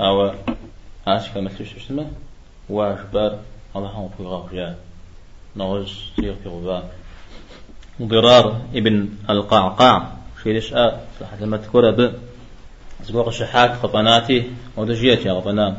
أو 0.00 0.34
هاش 1.06 1.30
كمل 1.30 1.50
تشتما 1.50 2.06
واش 2.68 2.98
بار 3.12 3.38
الله 3.76 3.88
هم 3.88 4.08
في 4.16 4.22
غافيا 4.22 4.76
نغز 5.56 5.92
سيغ 6.16 6.34
في 6.42 6.48
غبا 6.48 6.90
ضرار 8.02 8.60
ابن 8.74 9.08
القعقاع. 9.30 10.12
شيرش 10.42 10.72
آ 10.74 11.00
صح 11.20 11.30
لما 11.40 11.56
تكور 11.56 11.90
ب 11.90 12.12
زبوق 13.04 13.30
شحاك 13.30 13.72
خطناتي. 13.82 14.50
ودجيت 14.76 15.26
يا 15.26 15.32
غبنا 15.32 15.78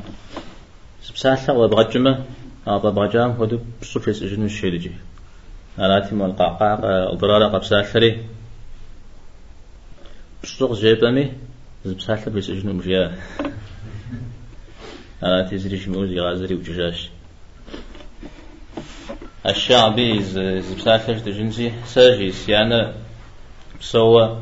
سبسالة 1.02 1.54
وبغجمة 1.54 2.24
أبا 2.68 2.90
بغجام. 2.90 3.32
هدو 3.32 3.60
بصوف 3.82 4.08
يسجن 4.08 4.46
الشيرجي 4.46 4.92
أراتي 5.80 6.16
من 6.16 6.26
القعقاع 6.26 6.76
ضرار 7.14 7.44
قبسالة 7.44 8.24
بصوق 10.44 10.74
جيبامي. 10.74 11.32
زبسالة 11.86 12.26
بيسجنوا 12.26 12.74
مجيا 12.74 13.16
أراتي 15.24 15.58
زريش 15.58 15.88
موزي 15.88 16.20
غازري 16.20 16.56
وججاش. 16.56 17.10
الشعبي 19.46 20.22
زبساتش 20.62 21.20
دجنسي 21.22 21.72
ساجي 21.86 22.32
سيانا 22.32 22.94
بسوا 23.80 24.40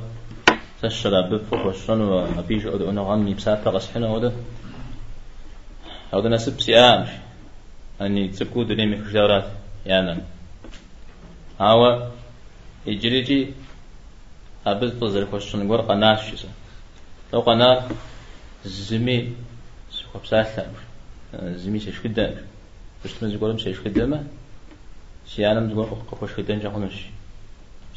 تشرا 0.81 1.21
بفوق 1.29 1.65
وشرن 1.65 2.01
وأبيج 2.01 2.65
أود 2.67 2.81
أنا 2.81 3.01
غني 3.01 3.33
بسافة 3.33 3.71
غسحنا 3.71 4.07
أود 4.07 4.33
أود 6.13 6.25
نسب 6.27 6.59
سيام 6.61 7.07
أني 8.01 8.27
تسكو 8.27 8.63
دنيا 8.63 8.85
مخجارات 8.85 9.47
يعني 9.85 10.21
هوا 11.61 12.09
يجريجي 12.85 13.53
أبز 14.67 14.91
تزر 14.99 15.25
خوشن 15.31 15.67
غور 15.67 15.81
قناش 15.81 16.31
شسا 16.31 16.49
لو 17.33 17.39
قناة 17.39 17.83
زمي 18.65 19.33
سوق 20.15 20.23
بسافة 20.23 20.65
زمي 21.43 21.79
سيشكدا 21.79 22.35
بس 23.05 23.19
تمزي 23.19 23.63
سيشكدا 23.63 24.05
ما 24.05 24.23
سيانم 25.27 25.69
زغور 25.69 26.03
خوش 26.11 26.33
خدن 26.33 26.59
جهونش 26.59 27.05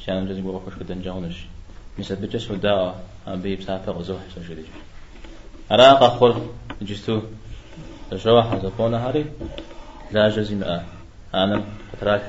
سيانم 0.05 0.33
زغور 0.33 0.61
خوش 0.65 0.75
خدن 0.75 1.03
جهونش 1.03 1.37
مثل 1.99 2.17
بجس 2.17 2.51
ودا 2.51 2.95
أبي 3.27 3.57
بسافر 3.57 3.93
غزوح 3.93 4.21
سجدي 4.35 4.65
أراق 5.71 6.03
أخور 6.03 6.55
جستو. 6.83 7.21
تشوح 8.11 8.57
زفونا 8.57 9.07
هاري 9.07 9.25
لا 10.13 10.29
جزم 10.29 10.63
أنا 11.35 11.65
فترات 11.93 12.23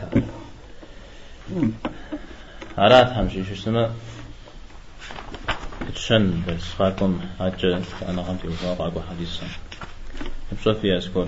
أراد 2.78 3.08
همشي 3.18 3.46
شو 3.46 3.54
اسمه 3.54 3.90
تشن 5.96 6.42
بس 6.48 6.64
خاكم 6.78 7.20
حاجة 7.40 7.82
أنا 8.10 8.22
غمتي 8.22 8.48
وفاق 8.48 8.82
أقو 8.82 9.02
حديثا 9.10 9.69
بصفي 10.62 10.98
أسكول 10.98 11.28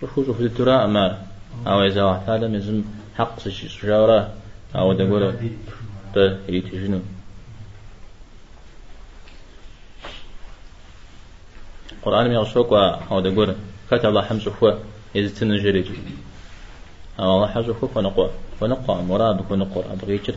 شوفوا 0.00 0.24
شوفوا 0.24 0.44
الدراء 0.44 0.86
ما 0.86 1.26
أو 1.66 1.82
إذا 1.82 2.02
واحد 2.04 2.30
هذا 2.30 2.48
مزم 2.48 2.84
حق 3.18 3.48
شجارة 3.48 4.34
أو 4.74 4.92
دقول 4.92 5.34
ده 6.14 6.38
يتجنو 6.48 7.00
القرآن 12.06 12.30
من 12.30 12.36
الشوك 12.36 12.72
أو 13.10 13.20
دقول 13.20 13.54
كتب 13.90 14.08
الله 14.08 14.22
حمس 14.22 14.48
فوا 14.48 14.72
إذا 15.14 15.28
تنجريج 15.28 15.86
أو 17.18 17.36
الله 17.36 17.46
حمس 17.46 17.66
فوا 17.66 17.88
فنقوى 17.88 18.30
فنقوى 18.60 19.02
مراد 19.02 19.42
فنقوى 19.50 19.84
أبغيتر 19.92 20.34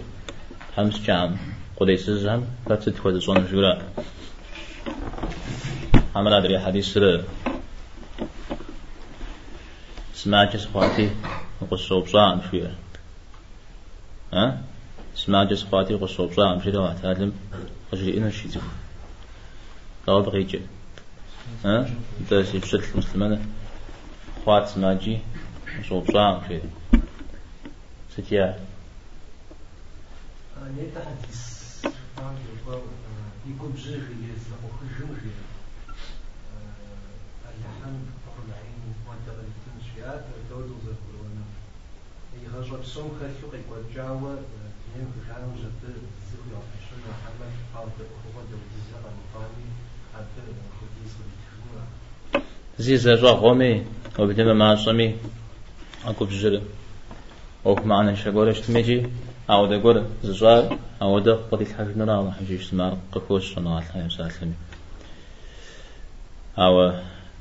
حمس 0.76 1.00
جام 1.06 1.38
قديس 1.78 2.10
الزهم 2.10 2.46
فتد 2.66 2.96
فوا 2.96 3.12
زون 3.12 3.46
جولا 3.52 3.82
عمل 6.16 6.34
أدري 6.34 6.60
حديث 6.60 6.94
سر 6.94 7.24
سمعت 10.14 10.58
سخواتي 10.58 11.10
قصة 11.72 12.02
بصام 12.02 12.40
فيها 12.40 12.74
ها 14.34 14.62
سمعت 15.16 15.54
سخواتي 15.54 15.94
قصة 15.94 16.28
بصام 16.28 16.60
فيها 16.60 16.80
وتعلم 16.80 17.34
أجري 17.94 18.18
إنا 18.18 18.32
شيء 18.32 18.62
لو 20.08 20.22
بغيتي 20.22 20.62
ها؟ 21.66 21.90
انت 22.20 22.34
سيبشت 22.34 22.84
المسلمين 22.94 23.54
خوات 24.46 24.68
سماجي 24.68 25.20
قصة 25.84 26.02
بصام 26.02 26.42
فيها 26.42 26.62
ستيا؟ 28.14 28.60
يغجر 42.44 42.78
بسوم 42.78 43.20
خلفو 43.20 43.48
قيق 43.52 43.68
وجاوة 43.72 44.36
تنين 44.94 45.12
كانوا 45.28 45.56
جد 45.56 45.84
زفو 46.32 46.50
يعطشون 46.54 47.00
محمد 47.10 47.52
المقامي 50.16 50.26
حتى 50.26 50.42
خديس 50.80 51.14
وديتخونا 51.20 52.46
زي 52.80 52.98
زجا 52.98 53.30
غومي 53.30 53.86
وبدما 54.20 54.54
مع 54.54 54.76
صمي 54.76 55.16
أكو 56.06 56.26
بجري 56.26 56.62
أو 57.66 57.76
معنا 57.76 58.16
شغورش 58.16 58.60
تميجي 58.60 59.10
أو 59.50 59.66
ده 59.66 59.82
قول 59.84 60.06
زجار 60.24 60.78
أو 61.02 61.20
ده 61.20 61.36
قد 61.52 61.62
الحاج 61.62 61.98
نرى 61.98 62.20
الله 62.20 62.32
حجيش 62.32 62.70
سمار 62.70 62.98
قفوش 63.12 63.56
صنع 63.56 63.82
الله 63.96 64.06
يسلم 64.06 64.54
أو 66.58 66.94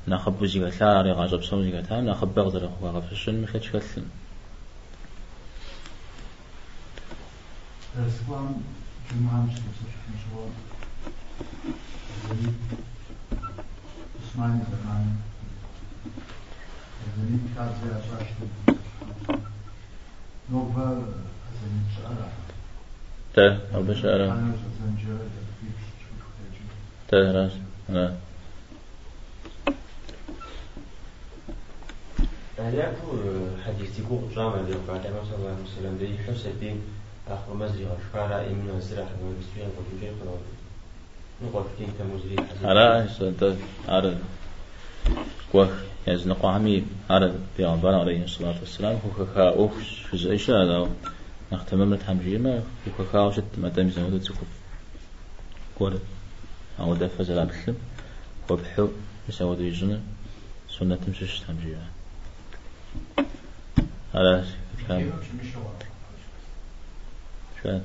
نخبو 0.09 0.47
زيغا 0.47 0.71
ثاري 0.71 1.13
غاجب 1.13 1.43
سو 1.43 1.63
زيغا 1.63 1.83
ثام 1.83 2.05
نخب 2.05 2.35
بغدر 2.35 2.69
أخوة 2.69 2.91
غفشن 2.91 3.43
مخيش 3.43 3.71
كثم 3.71 4.03
Islam 7.99 8.63
Cuma 9.09 9.43
Müslüman 9.43 9.75
Müslüman 10.13 10.51
Osmanlı 14.23 14.65
zamanı 14.65 15.13
Zemin 17.17 17.51
kazı 17.57 17.97
açmıştı. 17.97 18.45
Nova 20.51 20.95
zemin 21.61 21.85
çara. 21.97 22.29
تا 23.39 23.47
أو 23.75 23.83
بشارة 23.83 24.31
Ana 24.31 24.55
zancı 24.79 25.09
bir 25.61 25.73
çocuk 26.03 26.71
تا 27.09 27.19
راس 27.35 27.53
لا 27.95 28.07
هلاكو 32.59 33.09
حديث 33.65 33.93
يقول 34.01 34.23
جامع 34.35 34.61
بعد 34.89 35.05
ما 35.15 35.21
صلى 35.27 35.37
الله 35.39 35.55
عليه 35.55 35.69
وسلم 35.69 35.95
دي 36.01 36.07
يحس 36.17 36.43
الدين 36.53 36.77
آخر 37.35 37.51
مزرعة 37.61 37.97
شكارا 38.05 38.39
إمنا 38.51 38.81
زرع 38.89 39.09
من 39.21 39.31
مسجين 39.39 39.69
قد 39.77 39.87
يجي 41.43 41.53
خلاص 41.53 41.65
نقول 41.65 41.65
كين 41.79 41.89
تموزري 41.99 42.37
على 42.65 43.09
سنت 43.19 43.57
على 43.89 44.19
كوخ 45.53 45.69
يزنق 46.07 46.47
عمي 46.47 46.85
على 47.11 47.35
بيعبر 47.59 47.95
عليه 47.95 48.25
الصلاة 48.25 48.59
والسلام. 48.61 48.99
هو 49.19 49.27
كا 49.35 49.49
أوفش 49.49 50.01
في 50.11 50.19
زيشة 50.19 50.53
لو 50.53 50.89
نختم 51.53 51.79
من 51.79 51.99
تحمجيما 51.99 52.63
هو 53.01 53.05
كا 53.13 53.21
وشت 53.21 53.45
ما 53.59 53.69
تم 53.69 53.91
زود 53.91 54.21
تكف 54.23 54.47
كور 55.79 55.99
أو 56.81 56.95
دفع 56.95 57.23
زلام 57.25 57.47
بسلم 57.47 57.77
وبحو 58.51 58.89
يسود 59.29 59.61
يجنا 59.61 60.01
سنة 60.79 60.97
تمشيش 60.97 61.41
تحمجيما 61.41 61.87
على 64.15 64.45
كلام. 64.89 65.13
شو؟ 67.63 67.79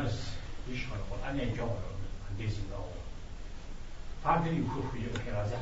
نمز 0.00 0.12
يشمل 0.72 0.96
القرآن 0.96 1.38
يجور 1.38 1.78
عندي 2.30 2.48
زينو 2.50 2.84
فعندي 4.24 4.50
يكون 4.50 4.90
في 4.92 4.98
يوحي 4.98 5.40
رازح 5.40 5.58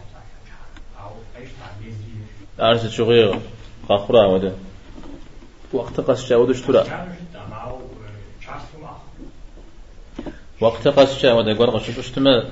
أو 1.01 1.11
إيش 1.37 1.49
تعندي 1.61 1.91
زي 1.91 2.65
أرسل 2.65 2.91
شغير 2.91 3.41
قاخرا 3.89 4.27
وده 4.27 4.53
وقت 5.73 6.01
قص 6.01 6.29
جاودش 6.29 6.61
ترى 6.61 6.85
كانوا 6.85 7.15
جدا 7.15 7.47
معه 7.51 7.81
شخص 8.41 8.65
معه 8.83 9.03
وقت 10.61 10.89
قص 10.89 11.23
جاود 11.23 11.49
أقول 11.49 11.71
قش 11.71 11.99
اشتما 11.99 12.51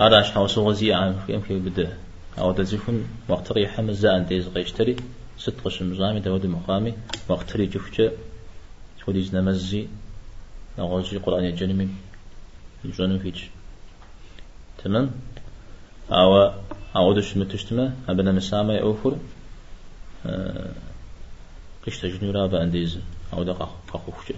أراش 0.00 0.30
حوس 0.30 0.58
غزي 0.58 0.92
عن 0.92 1.20
في 1.26 1.32
يمكن 1.32 1.58
بده 1.58 1.96
أو 2.38 2.52
تزيفون 2.52 3.08
وقت 3.28 3.52
ريحة 3.52 3.82
مزان 3.82 4.26
تيز 4.26 4.48
غيشتري 4.48 4.96
ست 5.38 5.60
قش 5.64 5.82
مزامي 5.82 6.20
داود 6.20 6.46
مقامي 6.46 6.94
وقت 7.28 7.56
ري 7.56 7.66
جفجة 7.66 8.12
توليز 9.04 9.34
نمزي 9.36 9.86
نغوزي 10.78 11.16
قرآن 11.16 11.44
الجنمي 11.44 11.88
الجنم 12.84 13.18
فيش 13.18 13.50
تمام 14.84 15.10
أو 16.10 16.52
أو 16.96 17.12
دش 17.12 17.36
متشتما 17.36 17.94
أبنا 18.08 18.32
مسامة 18.32 18.78
أوفر 18.78 19.16
قش 21.86 21.98
تجنورا 22.00 22.46
بأنديز 22.46 22.98
أو 23.32 23.42
دقا 23.42 23.70
قاقوفجة 23.92 24.34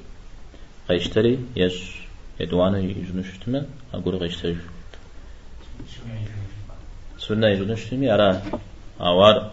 غيشتري 0.90 1.38
يش 1.57 2.07
يدوانا 2.40 2.78
يجنشتما 2.78 3.66
أقول 3.94 4.22
يجوز 4.22 4.57
سنة 7.18 7.47
يجنشتمي 7.47 8.14
أرى 8.14 8.42
أوار 9.01 9.53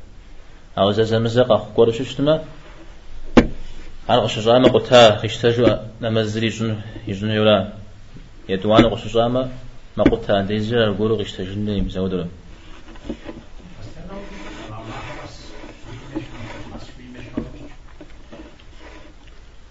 أو 0.77 0.91
زاز 0.91 1.13
مزق 1.13 1.51
أخو 1.51 1.65
قرش 1.75 2.01
شتما 2.01 2.43
أنا 4.09 4.19
قش 4.19 4.39
جامع 4.39 4.69
قتا 4.69 5.25
اشتجوا 5.25 5.77
نمزري 6.01 6.47
جن 6.47 6.81
يجن 7.07 7.29
يولا 7.29 7.73
يدوان 8.49 8.85
قش 8.85 9.13
جامع 9.13 9.47
ما 9.97 10.03
قتا 10.03 10.41
ديزر 10.41 10.89
الجورو 10.89 11.21
اشتجن 11.21 11.59
نيم 11.65 11.89
زودرم 11.89 12.29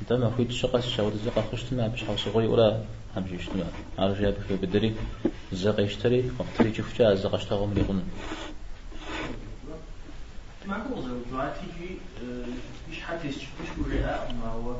تم 0.08 0.22
أخوي 0.22 0.44
تشقى 0.44 0.78
الشاور 0.78 1.12
زقى 1.24 1.42
خشتنا 1.52 1.88
باش 1.88 2.04
حوص 2.04 2.28
غوي 2.28 2.46
ولا 2.46 2.80
همشي 3.16 3.36
اشتنا 3.36 3.66
عارف 3.98 4.20
جاب 4.20 4.34
في 4.48 4.56
بدري 4.56 4.94
زقى 5.52 5.82
يشتري 5.82 6.30
وقت 6.38 6.66
يشوف 6.66 6.98
جاء 6.98 7.14
زقى 7.14 7.36
اشتغل 7.36 7.68
من 7.68 7.76
يغنم 7.76 8.08
زوجات 11.40 11.56
تيجي 11.56 11.96
مش 12.90 13.00
حتى 13.00 13.28
مش 13.28 13.68
وراء 13.78 14.34
ما 14.42 14.48
هو 14.50 14.76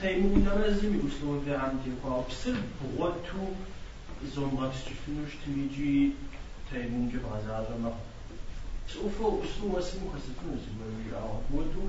تيمون 0.00 0.44
لازم 0.44 0.94
يوصلون 0.94 1.42
في 1.44 1.54
عندي 1.54 1.90
قال 2.04 2.22
بسر 2.30 2.56
بغوتو 2.82 3.44
زوم 4.34 4.50
باكس 4.50 4.76
تفنوش 4.84 5.32
تيجي 5.44 6.10
تيمون 6.72 7.10
جب 7.10 7.20
غزالة 7.32 7.78
ما 7.82 7.92
سوفو 8.88 9.42
سو 9.60 9.78
اسمه 9.78 10.10
خسفنوش 10.14 10.64
ما 10.78 10.86
يراو 11.08 11.40
بوتو 11.50 11.80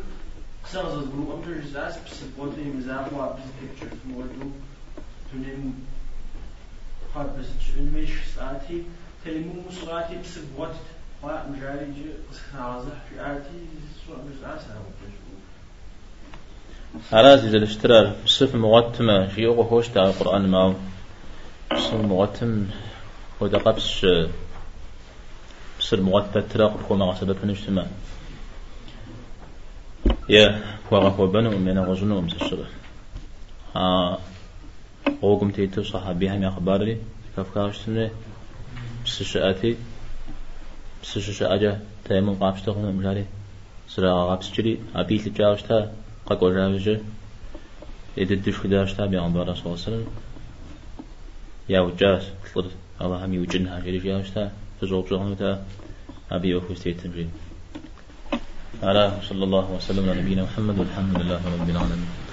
قصر 0.64 0.90
زاد 0.90 1.08
برو 1.12 1.38
أمتر 1.38 1.54
جزاس 1.54 1.98
بس 1.98 2.24
بوتو 2.38 2.62
يمزاق 2.62 3.14
وابس 3.14 3.44
بيكتشر 3.62 3.90
في 3.90 4.08
موتو 4.08 4.50
تنين 5.32 5.86
خار 7.14 7.28
بس 7.28 7.46
تشنمش 7.60 8.10
ساعتي 8.36 8.84
تيمون 9.24 9.66
مسراتي 9.70 10.18
بس 10.18 10.38
بوتو 10.58 10.97
خازح 12.54 12.94
في 13.10 13.20
إذا 17.44 17.58
الاشترار 17.58 18.16
بصف 18.26 18.56
مغتمة 18.56 19.28
في 19.28 19.42
يوغو 19.42 19.62
هوش 19.62 19.88
تاع 19.88 20.06
القرآن 20.06 20.48
ماو 20.48 20.74
بصف 21.72 21.94
مغتم 21.94 22.68
ودا 23.40 23.58
قبس 23.58 24.06
بصر 25.80 26.02
مغتة 26.02 26.42
تراق 26.42 26.78
بخو 26.78 26.96
ما. 26.96 27.06
غسبة 27.06 27.36
نجتمع 27.44 27.86
يا 30.30 30.62
فوغا 30.90 31.10
هو 31.10 31.28
بنو 31.28 31.50
من 31.50 31.80
غزنو 31.80 32.20
أمس 32.20 32.34
الشبه 32.34 32.66
ها 33.76 34.20
غوكم 35.24 35.52
تيتو 35.52 35.84
صحابي 35.84 36.30
هم 36.30 36.44
أخباري 36.44 36.98
كافكاشتني 37.36 38.10
بس 39.06 39.38
شآتي 41.08 41.20
بس 41.20 41.38
شآجة 41.40 41.80
تيمون 42.06 42.36
قابشتغن 42.36 42.96
مجاري. 42.96 43.26
سرا 43.88 44.26
قابشتري 44.28 44.80
أبي 44.96 45.18
لجاوشتا 45.18 45.92
قاكو 46.26 46.54
جاوجة 46.54 47.00
يددش 48.18 48.60
كداشتا 48.62 49.06
بيغمبر 49.06 49.54
صلى 49.56 49.66
الله 49.66 49.80
عليه 49.80 49.90
وسلم 49.90 50.08
يا 51.70 51.80
وجاس 51.80 52.24
تلد 52.56 52.72
الله 53.02 53.26
هم 53.26 53.34
يوجنها 53.34 53.80
جري 53.80 54.00
جاوشتا. 54.00 54.52
تزوج 54.82 55.10
جهنتا 55.10 55.64
أبي 56.32 56.56
وفستيتن 56.56 57.12
جين 57.12 57.32
على 58.84 59.12
صلى 59.30 59.44
الله 59.44 59.72
وسلم 59.72 60.10
على 60.10 60.22
نبينا 60.22 60.44
محمد 60.44 60.80
والحمد 60.80 61.22
لله 61.22 61.42
رب 61.54 61.70
العالمين. 61.70 62.27